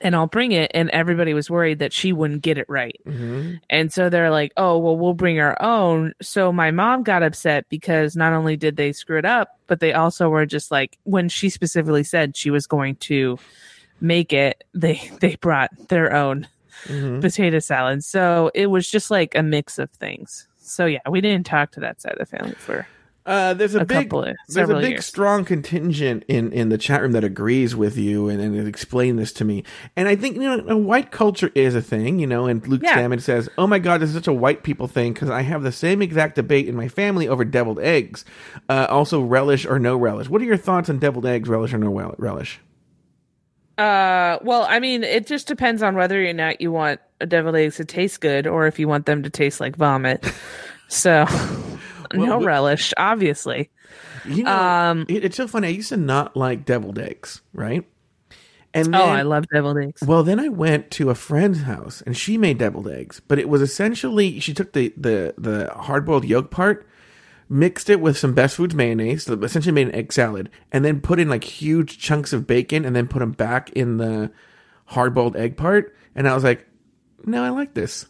[0.00, 3.00] And I'll bring it, and everybody was worried that she wouldn't get it right.
[3.06, 3.54] Mm-hmm.
[3.70, 6.12] And so they're like, oh, well, we'll bring our own.
[6.20, 9.92] So my mom got upset because not only did they screw it up, but they
[9.92, 13.38] also were just like, when she specifically said she was going to
[14.00, 16.46] make it, they, they brought their own
[16.86, 17.20] Mm-hmm.
[17.20, 18.02] potato salad.
[18.02, 20.48] So it was just like a mix of things.
[20.58, 22.88] So yeah, we didn't talk to that side of the family for
[23.24, 25.06] Uh, there's a, a big, of there's a big years.
[25.06, 29.32] strong contingent in in the chat room that agrees with you and, and explain this
[29.32, 29.62] to me.
[29.94, 32.46] And I think you know, white culture is a thing, you know.
[32.46, 32.96] And Luke Yeah.
[32.98, 35.62] Stammen says, "Oh my God, this is such a white people thing because I have
[35.62, 38.24] the same exact debate in my family over deviled eggs.
[38.68, 40.28] Uh, also, relish or no relish.
[40.28, 42.58] What are your thoughts on deviled eggs, relish or no relish?
[43.78, 47.56] Uh, well, I mean, it just depends on whether or not you want a deviled
[47.56, 50.30] eggs to taste good or if you want them to taste like vomit.
[50.88, 51.24] so,
[52.14, 53.70] no wh- relish, obviously.
[54.24, 55.68] You know, Um, it- it's so funny.
[55.68, 57.84] I used to not like deviled eggs, right?
[58.74, 60.02] And Oh, I love deviled eggs.
[60.02, 63.48] Well, then I went to a friend's house and she made deviled eggs, but it
[63.48, 66.86] was essentially she took the the the hard boiled yolk part,
[67.50, 71.00] mixed it with some best foods mayonnaise, so essentially made an egg salad, and then
[71.00, 74.30] put in like huge chunks of bacon and then put them back in the
[74.86, 75.94] hard boiled egg part.
[76.14, 76.66] And I was like,
[77.26, 78.06] no, I like this.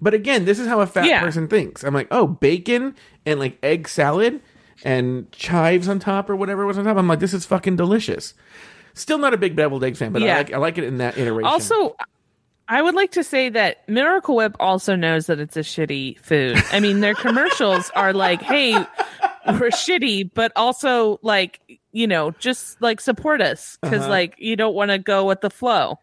[0.00, 1.20] But again, this is how a fat Yeah.
[1.20, 1.82] person thinks.
[1.84, 2.94] I'm like, oh, bacon
[3.26, 4.40] and like egg salad
[4.84, 6.96] and chives on top or whatever was on top.
[6.96, 8.34] I'm like, this is fucking delicious.
[8.94, 11.16] Still not a big deviled egg fan, but I like I like it in that
[11.18, 11.46] iteration.
[11.46, 11.96] Also,
[12.68, 16.62] I would like to say that Miracle Whip also knows that it's a shitty food.
[16.72, 21.60] I mean, their commercials are like, "Hey, we're shitty," but also like,
[21.92, 24.10] you know, just like support us because Uh-huh.
[24.10, 25.98] like you don't want to go with the flow.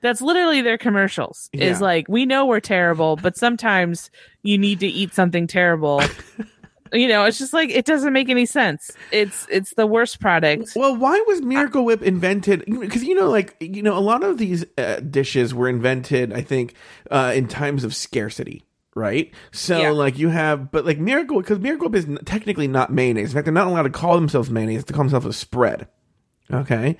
[0.00, 1.50] That's literally their commercials.
[1.52, 4.10] Is like, we know we're terrible, but sometimes
[4.42, 6.02] you need to eat something terrible.
[6.92, 8.96] you know, it's just like it doesn't make any sense.
[9.12, 10.72] It's it's the worst product.
[10.76, 12.64] Well, why was Miracle Whip invented?
[12.66, 16.42] Because you know, like you know, a lot of these uh, dishes were invented, I
[16.42, 16.74] think,
[17.10, 19.32] uh, in times of scarcity, right?
[19.50, 19.90] So, Yeah.
[19.90, 23.30] like you have, but like Miracle, because Miracle Whip is technically not mayonnaise.
[23.30, 25.88] In fact, they're not allowed to call themselves mayonnaise; they call themselves a spread.
[26.52, 26.96] Okay.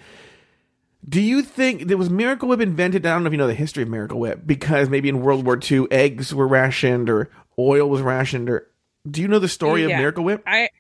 [1.07, 3.07] Do you think there was Miracle Whip invented?
[3.07, 5.45] I don't know if you know the history of Miracle Whip because maybe in World
[5.45, 8.51] War II eggs were rationed or oil was rationed.
[8.51, 8.67] Or
[9.09, 10.43] do you know the story of Miracle Whip?
[10.47, 10.71] I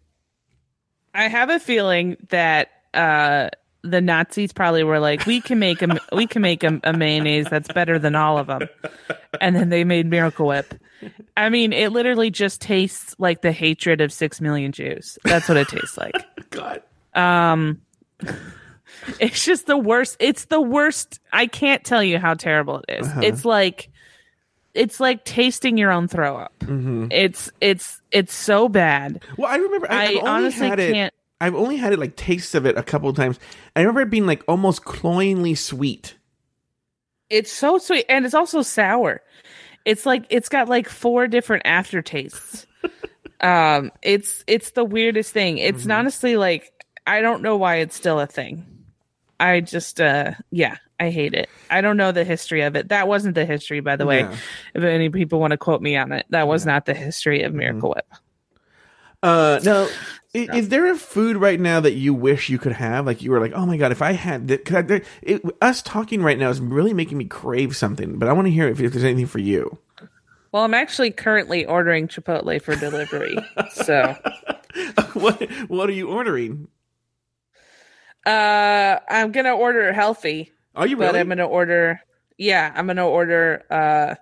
[1.15, 3.51] I have a feeling that uh
[3.83, 7.47] the Nazis probably were like, we can make a we can make a, a mayonnaise
[7.49, 8.69] that's better than all of them,
[9.41, 10.75] and then they made Miracle Whip.
[11.37, 15.19] I mean, it literally just tastes like the hatred of six million Jews.
[15.25, 16.15] That's what it tastes like.
[16.51, 16.83] God.
[17.15, 17.81] Um,
[19.21, 20.17] it's just the worst.
[20.21, 21.21] It's the worst.
[21.33, 23.07] I can't tell you how terrible it is.
[23.07, 23.21] Uh-huh.
[23.25, 23.91] It's like
[24.75, 26.57] it's like tasting your own throw up.
[26.61, 27.09] Mm-hmm.
[27.11, 29.23] It's it's it's so bad.
[29.37, 29.91] Well, I remember.
[29.91, 32.83] I, I honestly had it, can't- I've only had it like tastes of it a
[32.83, 33.39] couple of times.
[33.77, 36.15] I remember it being like almost cloyingly sweet.
[37.31, 39.21] It's so sweet and it's also sour.
[39.85, 42.67] It's like it's got like four different aftertastes.
[43.41, 45.59] um it's it's the weirdest thing.
[45.59, 45.93] It's Mm-hmm.
[45.93, 46.73] honestly like
[47.07, 48.67] I don't know why it's still a thing.
[49.41, 51.49] I just uh yeah, I hate it.
[51.71, 52.89] I don't know the history of it.
[52.89, 54.21] That wasn't the history by the way.
[54.21, 54.37] Yeah.
[54.75, 57.47] If any people want to quote me on it, that was not the history Mm-hmm.
[57.47, 58.07] of Miracle Whip.
[59.23, 59.89] Uh, now,
[60.35, 63.05] i- is, there a food right now that you wish you could have?
[63.05, 65.43] Like you were like, oh my god, if I had that, cause I, there, it,
[65.61, 68.19] us talking right now is really making me crave something.
[68.19, 69.77] But I want to hear if, if there's anything for you.
[70.53, 73.37] Well, I'm actually currently ordering Chipotle for delivery.
[73.73, 74.17] so
[75.15, 76.69] what What are you ordering?
[78.29, 80.53] Uh I'm gonna order healthy.
[80.75, 81.21] Are you but really?
[81.21, 82.01] I'm gonna order.
[82.37, 83.65] Yeah, I'm gonna order.
[83.71, 84.15] uh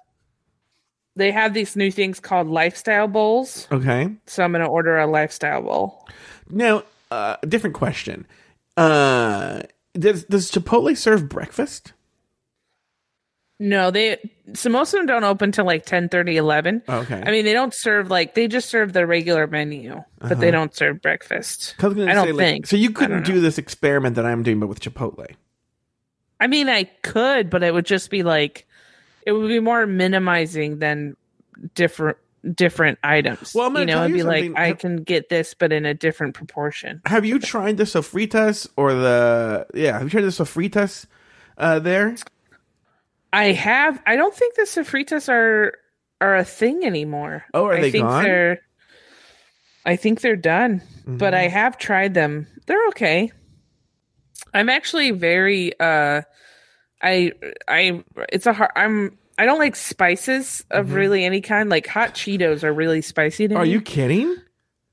[1.17, 4.11] They have these new things called lifestyle bowls, okay.
[4.27, 6.07] so I'm gonna order a lifestyle bowl.
[6.49, 8.27] Now, uh, a different question.
[8.77, 9.63] Uh,
[9.95, 11.93] does Does Chipotle serve breakfast?
[13.59, 14.19] No, they
[14.53, 16.83] so most of them don't open till like 10, 30 11.
[16.89, 17.23] Okay.
[17.25, 20.75] I mean, they don't serve like they just serve the regular menu, but they don't
[20.75, 21.75] serve breakfast.
[21.79, 22.67] I, I don't say, like, think.
[22.67, 22.77] so.
[22.77, 25.35] You couldn't don't this experiment that I'm doing, but with Chipotle.
[26.39, 28.67] I mean, I could, but it would just be like
[29.27, 31.17] it would be more minimizing than
[31.75, 32.19] different
[32.55, 33.55] different items.
[33.55, 34.57] Well, you know, and you be like, something.
[34.57, 37.01] I Have- can get this, but in a different proportion.
[37.07, 39.95] Have you tried the sofritas or the yeah?
[39.95, 41.07] Have you tried the sofritas
[41.57, 42.17] uh, there?
[43.33, 44.03] I have.
[44.07, 45.73] I don't think the sofritas are
[46.21, 47.45] are a thing anymore.
[47.53, 48.23] Oh, are I they think gone?
[48.25, 48.61] They're,
[49.85, 51.45] I think they're done, but Mm-hmm.
[51.45, 52.47] I have tried them.
[52.67, 53.31] They're okay.
[54.55, 55.79] I'm actually very.
[55.79, 56.23] uh
[57.03, 57.33] I
[57.69, 58.71] I it's a hard.
[58.77, 59.19] I'm.
[59.39, 61.69] I don't like spices of really any kind.
[61.69, 63.61] Like hot Cheetos are really spicy to Mm-hmm.
[63.63, 63.71] Are me.
[63.73, 64.37] you kidding?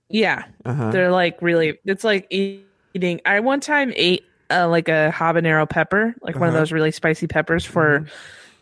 [0.09, 0.91] Yeah, Uh-huh.
[0.91, 1.79] they're like really.
[1.85, 3.21] It's like eating.
[3.25, 6.61] I one time ate uh, like a habanero pepper, like one of Uh-huh.
[6.61, 8.05] those really spicy peppers for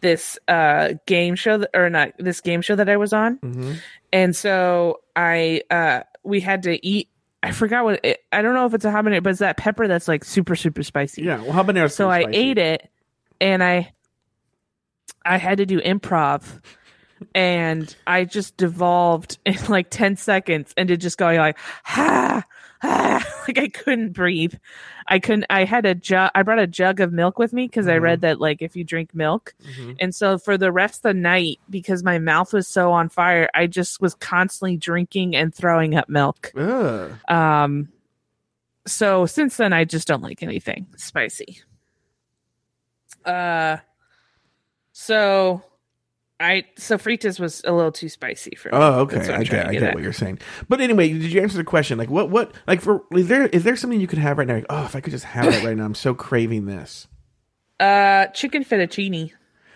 [0.02, 3.76] this uh game show that, or not this game show that I was on, Mhm.
[4.12, 7.08] and so I uh we had to eat.
[7.44, 9.88] I forgot what it, I don't know if it's a habanero, but it's that pepper
[9.88, 11.24] that's like super super spicy.
[11.24, 11.92] Yeah, well, habanero.
[11.92, 12.90] So I ate it,
[13.40, 13.92] and I
[15.26, 16.62] I had to do improv,
[17.36, 22.44] and I just devolved in like ten seconds and into just going like ha
[22.82, 24.54] ha, like I couldn't breathe.
[25.08, 25.46] I couldn't.
[25.50, 26.32] I had a jug.
[26.36, 28.04] I brought a jug of milk with me because I Mm-hmm.
[28.04, 29.98] read that like if you drink milk, Mhm.
[30.00, 33.50] and so for the rest of the night, because my mouth was so on fire,
[33.54, 36.52] I just was constantly drinking and throwing up milk.
[36.56, 37.12] Ugh.
[37.28, 37.90] Um,
[38.88, 41.62] so since then, I just don't like anything spicy.
[43.26, 43.78] Uh,
[44.94, 45.62] so
[46.42, 48.78] I sofritas was a little too spicy for me.
[48.78, 49.18] Oh, okay.
[49.18, 49.94] I'm get, I get get at.
[49.94, 50.40] what you're saying.
[50.68, 51.98] But anyway, did you answer the question?
[51.98, 54.56] Like, what, what, like, for is there is there something you could have right now?
[54.56, 57.08] Like, oh, if I could just have that right now, I'm so craving this.
[57.80, 59.32] Uh, chicken fettuccine.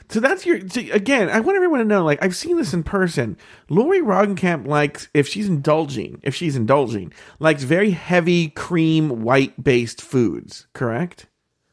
[0.10, 1.30] So that's your so again.
[1.30, 2.04] I want everyone to know.
[2.04, 3.38] Like I've seen this in person.
[3.69, 10.01] Lauri Roggenkamp likes if she's indulging, if she's indulging, likes very heavy cream white based
[10.01, 10.67] foods.
[10.73, 11.25] Correct.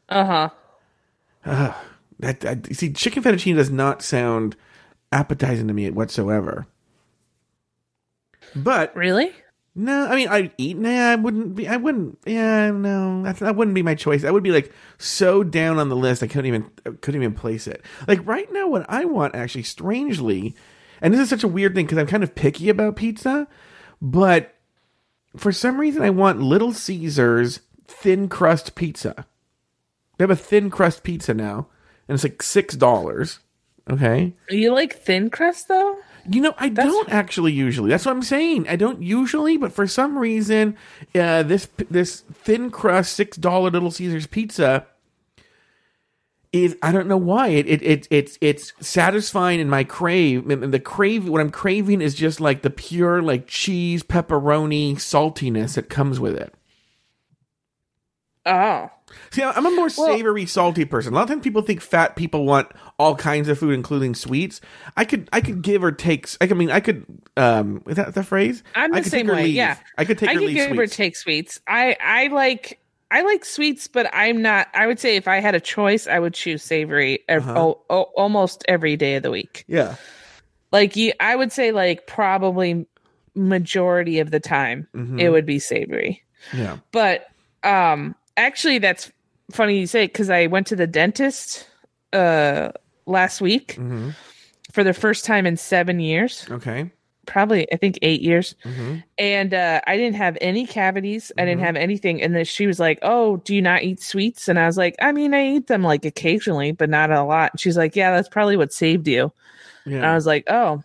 [0.09, 0.49] Uh huh.
[1.45, 1.73] Uh
[2.19, 4.55] That, that you see, chicken fettuccine does not sound
[5.13, 6.67] appetizing to me whatsoever.
[8.55, 9.31] But Really?
[9.75, 10.77] no, I mean I'd eat.
[10.77, 11.67] Nah, I wouldn't be.
[11.67, 12.19] I wouldn't.
[12.25, 14.23] Yeah, no, that's, that wouldn't be my choice.
[14.23, 16.21] I would be like so down on the list.
[16.23, 16.69] I couldn't even
[17.01, 17.83] couldn't even place it.
[18.07, 20.55] Like right now, what I want actually, strangely,
[21.01, 23.47] and this is such a weird thing because I'm kind of picky about pizza,
[24.01, 24.53] but
[25.35, 29.25] for some reason I want Little Caesars thin crust pizza.
[30.17, 31.67] They have a thin crust pizza now,
[32.07, 33.39] and it's like six dollars.
[33.89, 34.33] Okay.
[34.49, 35.97] You like thin crust though?
[36.29, 37.89] You know, I don't actually usually.
[37.89, 38.67] That's what I'm saying.
[38.69, 40.77] I don't usually, but for some reason,
[41.13, 44.87] uh, this this thin crust six dollar Little Caesars pizza
[46.53, 50.49] is I don't know why it it, it it's it's satisfying in my crave.
[50.49, 55.73] And the crave what I'm craving is just like the pure like cheese pepperoni saltiness
[55.73, 56.53] that comes with it.
[58.45, 58.89] Oh,
[59.31, 61.13] See, I'm a more savory, salty person.
[61.13, 62.67] A lot of times people think fat people want
[62.99, 64.61] all kinds of food, including sweets.
[64.97, 66.27] I could, I could give or take.
[66.41, 67.05] I mean, I could.
[67.37, 68.63] Um, is that the phrase?
[68.75, 69.43] I'm I the could same way.
[69.45, 69.55] leave.
[69.55, 71.59] Yeah, I could take I leave give or take sweets.
[71.67, 72.79] I I like
[73.11, 74.67] I like sweets, but I'm not.
[74.73, 77.59] I would say if I had a choice, I would choose savory ev- Uh-huh.
[77.59, 79.65] oh, oh, almost every day of the week.
[79.67, 79.95] yeah.
[80.71, 82.87] Like you, I would say like probably
[83.35, 85.19] majority of the time Mhm.
[85.19, 86.23] it would be savory.
[86.51, 86.77] Yeah.
[86.91, 87.27] But
[87.63, 89.11] um, actually, that's
[89.51, 91.67] funny you say because I went to the dentist
[92.13, 92.69] uh
[93.05, 94.09] last week hmm
[94.71, 96.47] for the first time in seven years.
[96.49, 96.89] Okay.
[97.25, 98.55] Probably, I think eight years.
[98.63, 101.31] hmm and uh, I didn't have any cavities.
[101.37, 101.65] I didn't Mhm.
[101.65, 102.21] have anything.
[102.21, 104.95] And then she was like, "Oh, do you not eat sweets?" And I was like,
[105.01, 108.11] "I mean, I eat them like occasionally, but not a lot." And she's like, "Yeah,
[108.11, 109.31] that's probably what saved you."
[109.85, 110.83] And I was like, "Oh."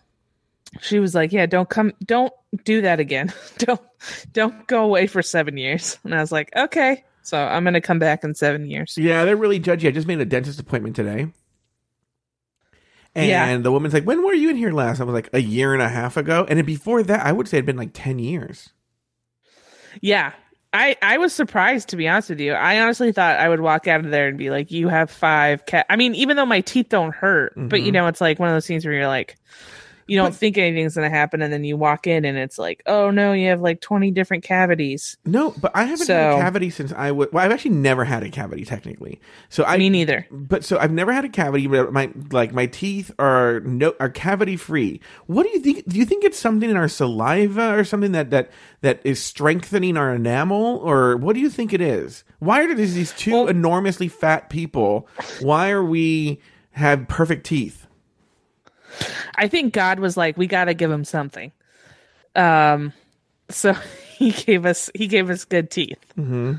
[0.81, 2.31] She was like, "Yeah, don't come, don't
[2.63, 3.33] do that again.
[3.57, 3.81] don't,
[4.31, 7.99] don't go away for seven years." And I was like, "Okay." So I'm gonna come
[7.99, 8.95] back in seven years.
[8.97, 9.87] Yeah, they're really judgy.
[9.87, 11.27] I just made a dentist appointment today.
[13.15, 13.57] And Yeah.
[13.57, 15.01] the woman's like, When were you in here last?
[15.01, 16.45] I was like, A year and a half ago.
[16.47, 18.69] And then before that, I would say it'd been like 10 years.
[20.01, 20.33] Yeah.
[20.71, 22.53] I, I was surprised to be honest with you.
[22.53, 25.65] I honestly thought I would walk out of there and be like, "You have five
[25.65, 27.93] cat." I mean, even though my teeth don't hurt, but you Mhm.
[27.93, 29.35] know, it's like one of those things where you're like,
[30.09, 32.81] you don't But- think anything's gonna happen, and then you walk in and it's like,
[32.85, 36.69] "Oh no, you have like 20 different cavities." No, but I haven't had a cavity
[36.69, 37.27] since I was.
[37.31, 39.19] Well, I've actually never had a cavity technically.
[39.49, 40.25] So I Me neither.
[40.31, 44.09] but so I've never had a cavity, but my like my teeth are no are
[44.09, 44.99] cavity free.
[45.27, 45.87] What do you think?
[45.87, 48.49] Do you think it's something in our saliva or something that that
[48.81, 52.23] that is strengthening our enamel, or what do you think it is?
[52.39, 55.07] Why are there these two Well- enormously fat people?
[55.41, 56.39] Why are we
[56.71, 57.85] have perfect teeth?
[59.35, 61.51] I think God was like, "We got to give him something."
[62.35, 62.93] Um,
[63.49, 63.73] so
[64.17, 65.99] he gave us he gave us good teeth.
[66.15, 66.53] hmm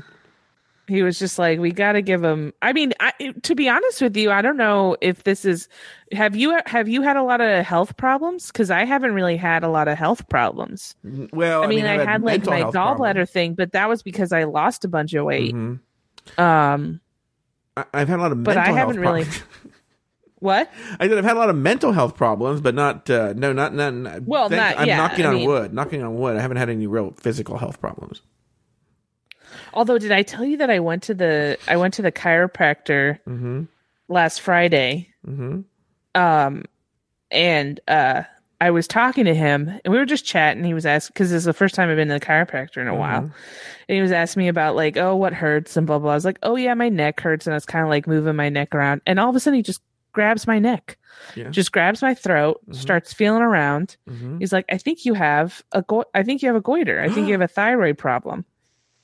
[0.87, 2.51] he was just like, we got to give him.
[2.61, 3.13] I mean, I,
[3.43, 5.69] to be honest with you, I don't know if this is.
[6.11, 8.47] Have you have you had a lot of health problems?
[8.47, 10.95] Because I haven't really had a lot of health problems.
[11.31, 14.43] Well, I mean, I, I've had like my gallbladder thing, but that was because I
[14.43, 15.55] lost a bunch of weight.
[15.55, 15.79] Mhm.
[16.37, 16.99] Um,
[17.77, 19.27] I- I've had a lot of But I haven't really-.
[20.41, 20.69] what?
[20.99, 23.73] I said I've had a lot of mental health problems, but not uh, no, not
[23.73, 24.23] not.
[24.23, 25.73] Well, not- I'm yeah, knocking I on mean- wood.
[25.73, 26.35] Knocking on wood.
[26.35, 28.21] I haven't had any real physical health problems.
[29.73, 33.19] Although, did I tell you that I went to the I went to the chiropractor
[33.27, 33.63] Mm-hmm.
[34.09, 35.07] last Friday?
[35.27, 35.61] Mm-hmm.
[36.19, 36.63] um
[37.29, 38.23] and uh
[38.59, 40.63] I was talking to him and we were just chatting.
[40.63, 42.87] He was asking because this is the first time I've been to the chiropractor in
[42.87, 43.21] a while.
[43.21, 43.33] Mm-hmm.
[43.89, 46.11] And he was asking me about like, oh, what hurts and blah blah.
[46.11, 48.35] I was like, oh yeah, my neck hurts, and I was kind of like moving
[48.35, 49.01] my neck around.
[49.07, 49.81] And all of a sudden he just
[50.13, 50.97] grabs my neck.
[51.35, 51.49] Yeah.
[51.49, 52.75] Just grabs my throat, Mhm.
[52.75, 53.97] starts feeling around.
[54.09, 54.39] Mm-hmm.
[54.39, 56.99] He's like, I think you have a go- I think you have a goiter.
[57.01, 58.45] I think you have a thyroid problem.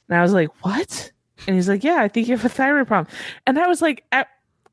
[0.10, 1.12] And I was like, what?
[1.48, 3.14] And he's like, yeah, I think you have a thyroid problem.
[3.46, 4.26] And I was like, I,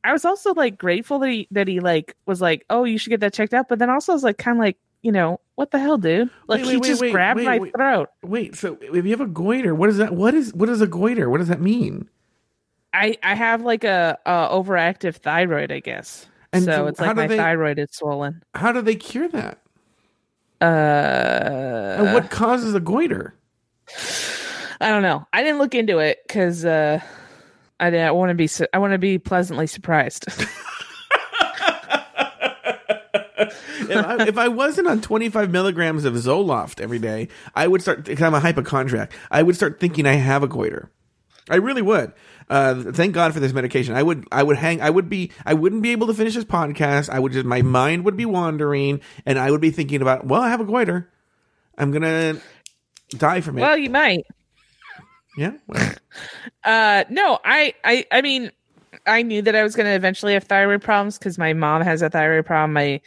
[0.03, 3.11] I was also like grateful that he that he like was like, oh, you should
[3.11, 3.69] get that checked out.
[3.69, 6.31] But then also I was like, kind of like, you know, what the hell, dude?
[6.47, 8.09] Like Wait, he wait, just wait, grabbed my throat.
[8.23, 10.15] Wait, so if you have a goiter, what is that?
[10.15, 11.29] What is what is a goiter?
[11.29, 12.09] What does that mean?
[12.95, 16.27] I I have like a, a overactive thyroid, I guess.
[16.53, 18.43] And so it's like my they- thyroid is swollen.
[18.55, 19.61] How do they cure that?
[20.61, 23.35] Uh, And what causes a goiter?
[24.81, 25.27] I don't know.
[25.33, 27.01] I didn't look into it because uh,
[27.81, 28.47] I didn't want to be.
[28.47, 30.27] Su- I want to be pleasantly surprised.
[33.39, 38.05] if, I, if I wasn't on 25 milligrams of Zoloft every day, I would start,
[38.05, 40.91] because I'm a hypochondriac, I would start thinking I have a goiter.
[41.51, 42.13] I really would.
[42.51, 43.95] Uh, thank God for this medication.
[43.95, 46.45] I would, I would hang, I would be, I wouldn't be able to finish this
[46.45, 47.09] podcast.
[47.09, 50.43] I would just, my mind would be wandering and I would be thinking about, well,
[50.43, 51.11] I have a goiter.
[51.79, 52.41] I'm to
[53.17, 53.63] die from it.
[53.63, 54.25] well, you might.
[55.37, 55.53] yeah.
[55.67, 55.93] Well,
[56.65, 58.51] Uh, no, I, I, I mean,
[59.07, 62.09] I knew that I was to eventually have thyroid problems because my mom has a
[62.09, 62.73] thyroid problem.
[62.73, 63.01] My,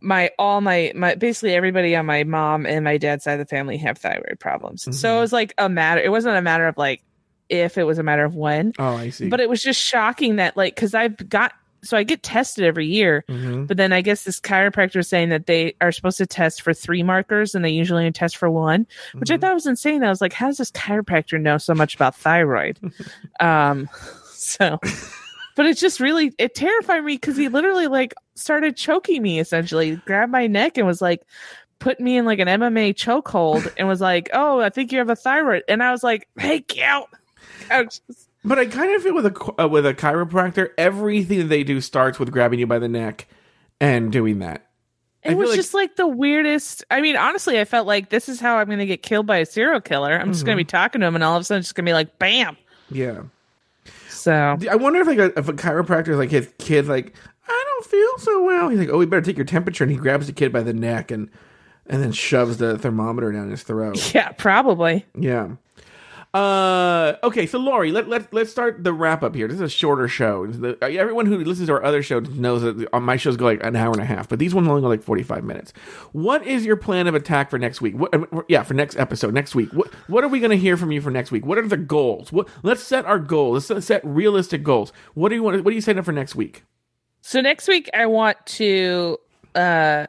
[0.00, 3.46] my, all my, my, basically everybody on my mom and my dad's side of the
[3.46, 4.82] family have thyroid problems.
[4.84, 5.16] So Mhm.
[5.16, 6.00] it was like a matter.
[6.00, 7.02] It wasn't a matter of like
[7.48, 8.72] if, it was a matter of when.
[8.78, 9.28] oh, I see.
[9.28, 12.86] But it was just shocking that like because I've got so I get tested every
[12.86, 13.24] year.
[13.28, 13.66] Mhm.
[13.66, 16.72] But then I guess this chiropractor is saying that they are supposed to test for
[16.72, 19.40] three markers and they usually only test for one, which I Mhm.
[19.42, 20.02] thought was insane.
[20.02, 22.78] I was like, how does this chiropractor know so much about thyroid?
[23.40, 23.90] um,
[24.32, 24.78] so,
[25.56, 29.96] but it just really it terrified me because he literally like started choking me essentially,
[30.06, 31.20] grabbed my neck and was like
[31.80, 35.10] put me in like an MMA chokehold and was like, oh, I think you have
[35.10, 37.10] a thyroid, and I was like, hey, out.
[37.68, 38.02] Just-
[38.44, 41.80] But I kind of feel with a uh, with a chiropractor, everything that they do
[41.80, 43.26] starts with grabbing you by the neck
[43.80, 44.66] and doing that.
[45.22, 46.84] It was like- just like the weirdest.
[46.90, 49.38] I mean, honestly, I felt like this is how I'm going to get killed by
[49.38, 50.12] a serial killer.
[50.14, 50.66] I'm just going to Mm-hmm.
[50.66, 52.18] be talking to him, and all of a sudden, it's just going to be like,
[52.18, 52.56] bam.
[52.90, 53.22] Yeah.
[54.08, 54.32] So
[54.70, 57.14] I wonder if like a, if a chiropractor is like his kid, like
[57.48, 58.68] I don't feel so well.
[58.68, 60.72] He's like, oh, we better take your temperature, and he grabs the kid by the
[60.74, 61.30] neck and
[61.86, 64.14] and then shoves the thermometer down his throat.
[64.14, 65.04] yeah, probably.
[65.18, 65.50] Yeah.
[66.34, 69.46] Uh, okay, so Lauri, let let let's start the wrap up here.
[69.46, 70.48] This is a shorter show.
[70.48, 73.62] The, everyone who listens to our other shows knows that on my shows go like
[73.62, 75.72] an hour and a half, but these ones only go like forty five minutes.
[76.10, 77.94] What is your plan of attack for next week?
[77.94, 79.72] What, uh, yeah, for next episode next week.
[79.72, 81.46] What what are we going to hear from you for next week?
[81.46, 82.32] What are the goals?
[82.32, 83.70] What let's set our goals.
[83.70, 84.92] Let's set realistic goals.
[85.14, 85.62] What do you want?
[85.64, 86.64] What are you setting up for next week?
[87.20, 89.18] So next week, I want to.
[89.54, 90.08] uh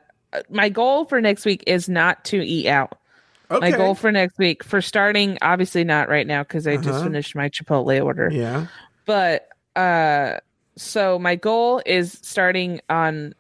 [0.50, 2.98] My goal for next week is not to eat out.
[3.52, 3.72] Okay.
[3.72, 7.04] My goal for next week, for starting, obviously not right now because I just Uh-huh.
[7.04, 8.30] finished my Chipotle order.
[8.32, 8.68] yeah.
[9.06, 10.38] but uh
[10.78, 13.34] so my goal is starting on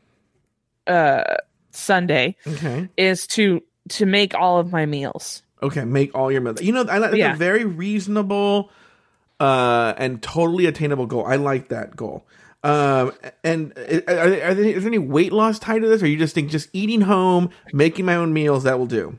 [0.87, 1.23] uh
[1.71, 2.87] sunday Okay.
[2.97, 6.61] is to to make all of my meals Okay, make all your meals.
[6.61, 7.33] You know, I like that's Yeah.
[7.33, 8.69] a very reasonable
[9.39, 11.25] uh, and totally attainable goal.
[11.25, 12.25] I like that goal.
[12.63, 16.07] Um, and are there, are there, is there any weight loss tied to this, or
[16.07, 19.17] you just think just eating home, making my own meals that will do?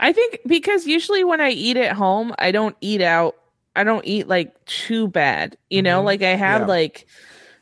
[0.00, 3.36] I think because usually when i eat at home i don't eat out
[3.74, 6.04] i don't eat like too bad you know Mhm.
[6.04, 6.66] like i have Yeah.
[6.66, 7.06] like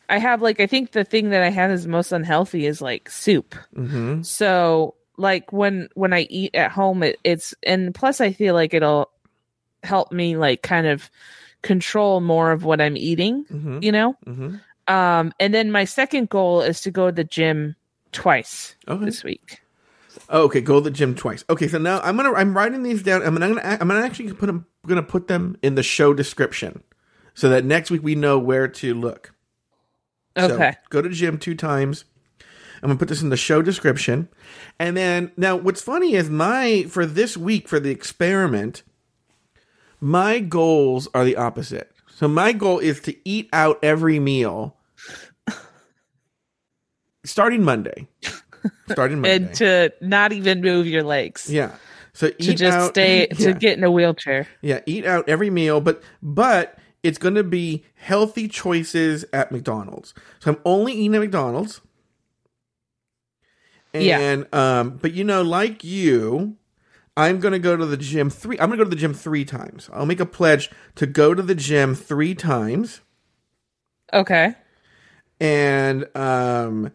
[0.08, 3.10] i have like i think the thing that i have is most unhealthy is like
[3.10, 4.22] soup Mm-hmm.
[4.22, 8.74] so like when when i eat at home it, it's and plus i feel like
[8.74, 9.10] it'll
[9.82, 11.10] help me like kind of
[11.62, 13.78] control more of what i'm eating Mm-hmm.
[13.82, 14.56] you know Mm-hmm.
[14.92, 17.74] um and then my second goal is to go to the gym
[18.12, 19.04] twice Okay.
[19.06, 19.60] this week
[20.28, 21.44] Oh, okay, go to the gym twice.
[21.50, 23.22] Okay, so now I'm gonna I'm writing these down.
[23.22, 26.82] I'm gonna I'm gonna actually put them gonna put them in the show description,
[27.34, 29.34] so that next week we know where to look.
[30.36, 32.04] So, okay go to gym two times.
[32.82, 34.28] I'm gonna put this in the show description,
[34.78, 38.82] and then now what's funny is my for this week for the experiment,
[40.00, 41.90] my goals are the opposite.
[42.08, 44.76] So my goal is to eat out every meal
[47.24, 48.08] starting Monday.
[48.90, 49.36] Starting Monday.
[49.36, 51.50] and to not even move your legs.
[51.50, 51.72] yeah.
[52.12, 53.46] So eat To just out, stay yeah.
[53.46, 54.46] to get in a wheelchair.
[54.60, 60.14] Yeah, eat out every meal, but but it's going to be healthy choices at McDonald's.
[60.38, 61.80] So I'm only eating at McDonald's.
[63.92, 64.18] Yeah.
[64.18, 66.56] And um but you know like you
[67.16, 69.14] I'm going to go to the gym 3 I'm going to go to the gym
[69.14, 69.88] 3 times.
[69.92, 73.00] I'll make a pledge to go to the gym 3 times
[74.12, 74.54] Okay.
[75.40, 76.90] and um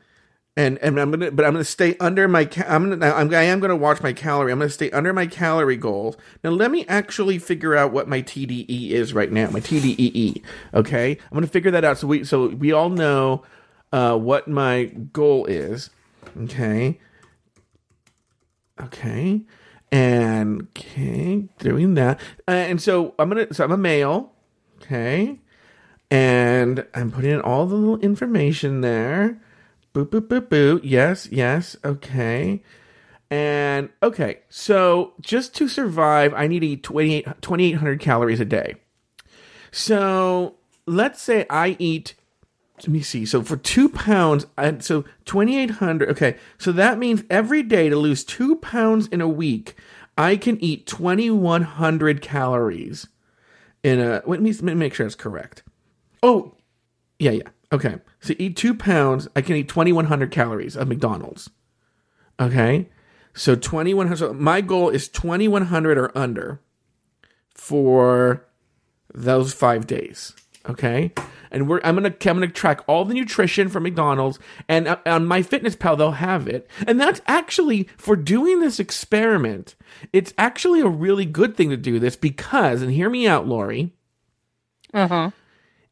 [0.59, 3.61] and and I'm gonna but I'm gonna stay under my I'm gonna I'm I am
[3.61, 4.51] gonna watch my calorie.
[4.51, 6.17] I'm gonna stay under my calorie goals.
[6.43, 9.49] Now let me actually figure out what my TDE is right now.
[9.51, 10.43] My TDEE.
[10.73, 13.43] Okay, I'm gonna figure that out so we so we all know
[13.93, 15.91] uh, what my goal is.
[16.41, 16.99] Okay.
[18.81, 19.41] Okay.
[19.93, 22.19] And okay, doing that.
[22.49, 24.33] Uh, and so I'm gonna so I'm a male.
[24.81, 25.39] Okay
[26.11, 29.39] and I'm putting in all the little information there.
[29.93, 30.81] Boop, boop, boop, boop.
[30.83, 32.61] Yes, yes, okay.
[33.31, 38.75] And okay, so just to survive, I need to eat 28 2,800 calories a day.
[39.71, 42.15] So let's say I eat,
[42.77, 47.61] let me see, so for two pounds, I, so 2,800, okay, so that means every
[47.61, 49.75] day to lose two pounds in a week,
[50.17, 53.07] I can eat 2,100 calories
[53.83, 55.63] in a, let me, let me make sure it's correct.
[56.23, 56.55] Oh,
[57.19, 57.49] yeah, yeah.
[57.71, 57.97] Okay.
[58.19, 59.27] So eat two pounds.
[59.35, 61.49] I can eat 2,100 calories of McDonald's.
[62.39, 62.89] Okay.
[63.33, 64.17] So 2,100.
[64.17, 66.61] So my goal is 2,100 or under
[67.53, 68.45] for
[69.13, 70.33] those five days.
[70.67, 71.11] Okay.
[71.51, 75.25] And we're, I'm gonna I'm gonna track all the nutrition from McDonald's and uh, on
[75.25, 76.69] MyFitnessPal they'll have it.
[76.85, 79.75] And that's actually for doing this experiment.
[80.13, 83.93] It's actually a really good thing to do this because and hear me out, Lauri
[84.93, 85.31] Uh huh.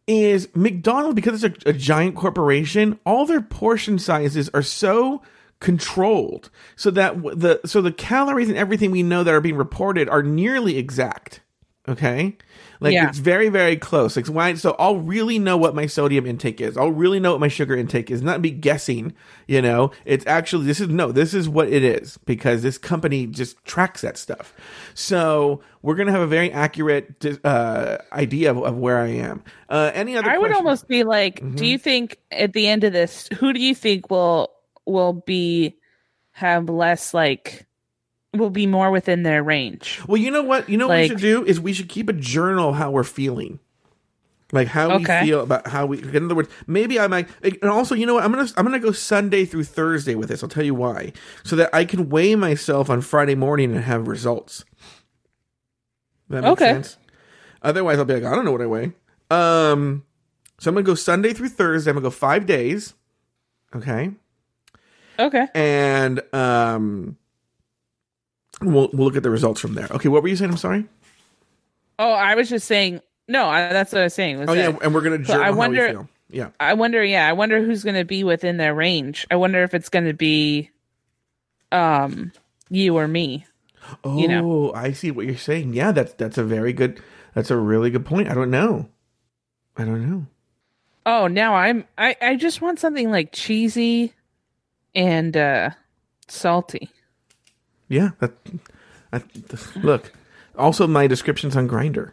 [0.08, 5.22] Is McDonald's because it's a, a giant corporation, all their portion sizes are so
[5.60, 10.08] controlled so that the so the calories and everything we know that are being reported
[10.08, 11.42] are nearly exact.
[11.88, 12.36] Okay?
[12.80, 13.08] Like Yeah.
[13.10, 14.16] it's very very close.
[14.18, 16.78] Like why so I'll really know what my sodium intake is.
[16.78, 18.22] I'll really know what my sugar intake is.
[18.22, 19.14] Not be guessing,
[19.48, 19.92] you know.
[20.06, 24.02] It's actually this is no, this is what it is because this company just tracks
[24.02, 24.54] that stuff.
[24.94, 29.44] So, we're going to have a very accurate uh, idea of, of where I am.
[29.70, 30.58] Uh, any other I would questions?
[30.58, 31.56] almost be like, Mm-hmm.
[31.56, 34.52] do you think at the end of this, who do you think will
[34.86, 35.78] will be
[36.32, 37.67] have less like
[38.34, 40.02] will be more within their range?
[40.08, 40.70] Well, you know what?
[40.70, 43.60] You know what we should do is we should keep a journal how we're feeling.
[44.54, 45.20] Like how Okay.
[45.22, 46.02] we feel about how we.
[46.02, 47.28] In other words, maybe I might.
[47.44, 48.24] And also, you know what?
[48.24, 50.42] I'm gonna I'm gonna go Sunday through Thursday with this.
[50.42, 51.12] I'll tell you why,
[51.44, 54.64] so that I can weigh myself on Friday morning and have results.
[56.30, 56.72] That makes Okay.
[56.72, 56.98] sense.
[57.62, 58.94] Otherwise, I'll be like, I don't know what I weigh.
[59.30, 60.06] Um,
[60.60, 61.92] so I'm gonna go Sunday through Thursday.
[61.92, 62.94] I'm gonna go five days.
[63.76, 64.12] Okay,
[65.20, 65.48] Okay.
[65.54, 67.18] and um,
[68.62, 69.88] we'll we'll look at the results from there.
[69.92, 70.52] Okay, what were you saying?
[70.52, 70.86] I'm sorry.
[72.00, 73.02] Oh, I was just saying.
[73.28, 74.40] No, I, that's what I was saying.
[74.40, 76.10] Was Oh that yeah, and we're gonna So I how we wonder- feel.
[76.30, 76.50] Yeah.
[76.60, 77.04] I wonder.
[77.04, 79.26] Yeah, I wonder who's going to be within their range.
[79.32, 80.72] I wonder if it's going to be,
[81.72, 82.34] um,
[82.70, 83.46] you or me.
[84.04, 84.74] Oh, You know.
[84.74, 85.74] I see what you're saying.
[85.74, 87.02] Yeah, that's that's a very good.
[87.34, 88.30] That's a really good point.
[88.30, 88.90] I don't know.
[89.78, 90.26] I don't know.
[91.06, 91.86] Oh, now I'm.
[91.98, 94.14] I I just want something like cheesy,
[94.94, 95.70] and uh
[96.28, 96.90] salty.
[97.90, 98.10] Yeah.
[98.20, 98.34] That.
[99.14, 99.22] I,
[99.78, 100.12] look.
[100.58, 102.12] Also, my descriptions on Grindr.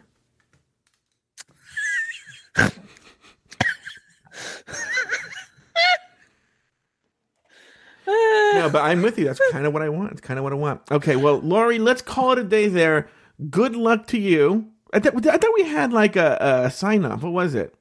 [8.07, 9.25] no, but I'm with you.
[9.25, 10.11] That's kind of what I want.
[10.13, 10.81] It's kind of what I want.
[10.91, 13.09] Okay, well, Lauri, let's call it a day there.
[13.49, 14.67] Good luck to you.
[14.93, 17.23] I, th- I thought we had like a, a sign off.
[17.23, 17.73] What was it?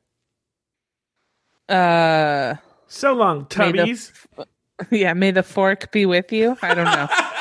[1.69, 2.55] Uh,
[2.89, 4.47] So long, May the-
[4.91, 5.13] yeah.
[5.13, 6.57] May the fork be with you.
[6.63, 7.09] I don't know.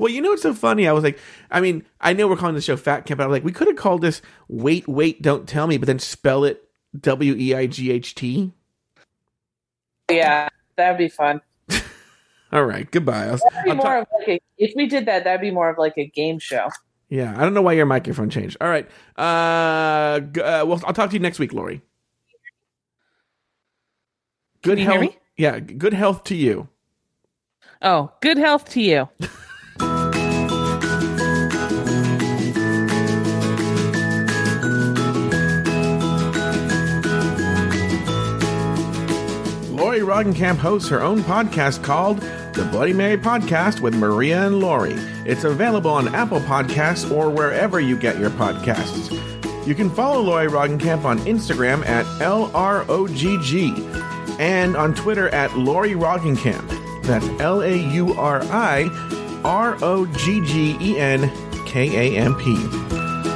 [0.00, 0.88] Well, you know what's so funny?
[0.88, 1.18] I was like,
[1.50, 3.66] I mean, I know we're calling the show Fat Camp, but I'm like, we could
[3.68, 6.64] have called this Wait, Wait, Don't Tell Me, but then spell it
[6.98, 8.50] W E I G H T.
[10.10, 11.42] yeah, that'd be fun.
[12.52, 13.26] All right, goodbye.
[13.26, 15.50] I'll, That'd be I'll more talk- of like a, if we did that, that'd be
[15.50, 16.68] more of like a game show.
[17.10, 18.56] yeah, I don't know why your microphone changed.
[18.60, 21.82] All right, uh, g- uh well, I'll talk to you next week, Lauri.
[24.62, 25.14] Good Can you hear health.
[25.14, 25.18] me?
[25.36, 26.68] Yeah, g- good health to you.
[27.82, 29.08] Oh, good health to you.
[40.10, 42.18] Roggenkamp hosts her own podcast called
[42.54, 44.94] The Bloody Mary Podcast with Maria and Lauri.
[45.24, 49.16] It's available on Apple Podcasts or wherever you get your podcasts.
[49.68, 53.78] You can follow Lauri Roggenkamp on Instagram at LROGG
[54.40, 57.04] and on Twitter at Lauri Roggenkamp.
[57.04, 58.90] That's L A U R I
[59.44, 61.30] R O G G E N
[61.66, 62.56] K A M P.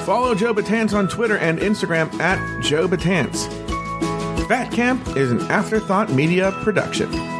[0.05, 3.64] Follow Joe Betance on Twitter and Instagram at Joe Betance.
[4.49, 7.34] Fat Camp is an Afterthought Media production.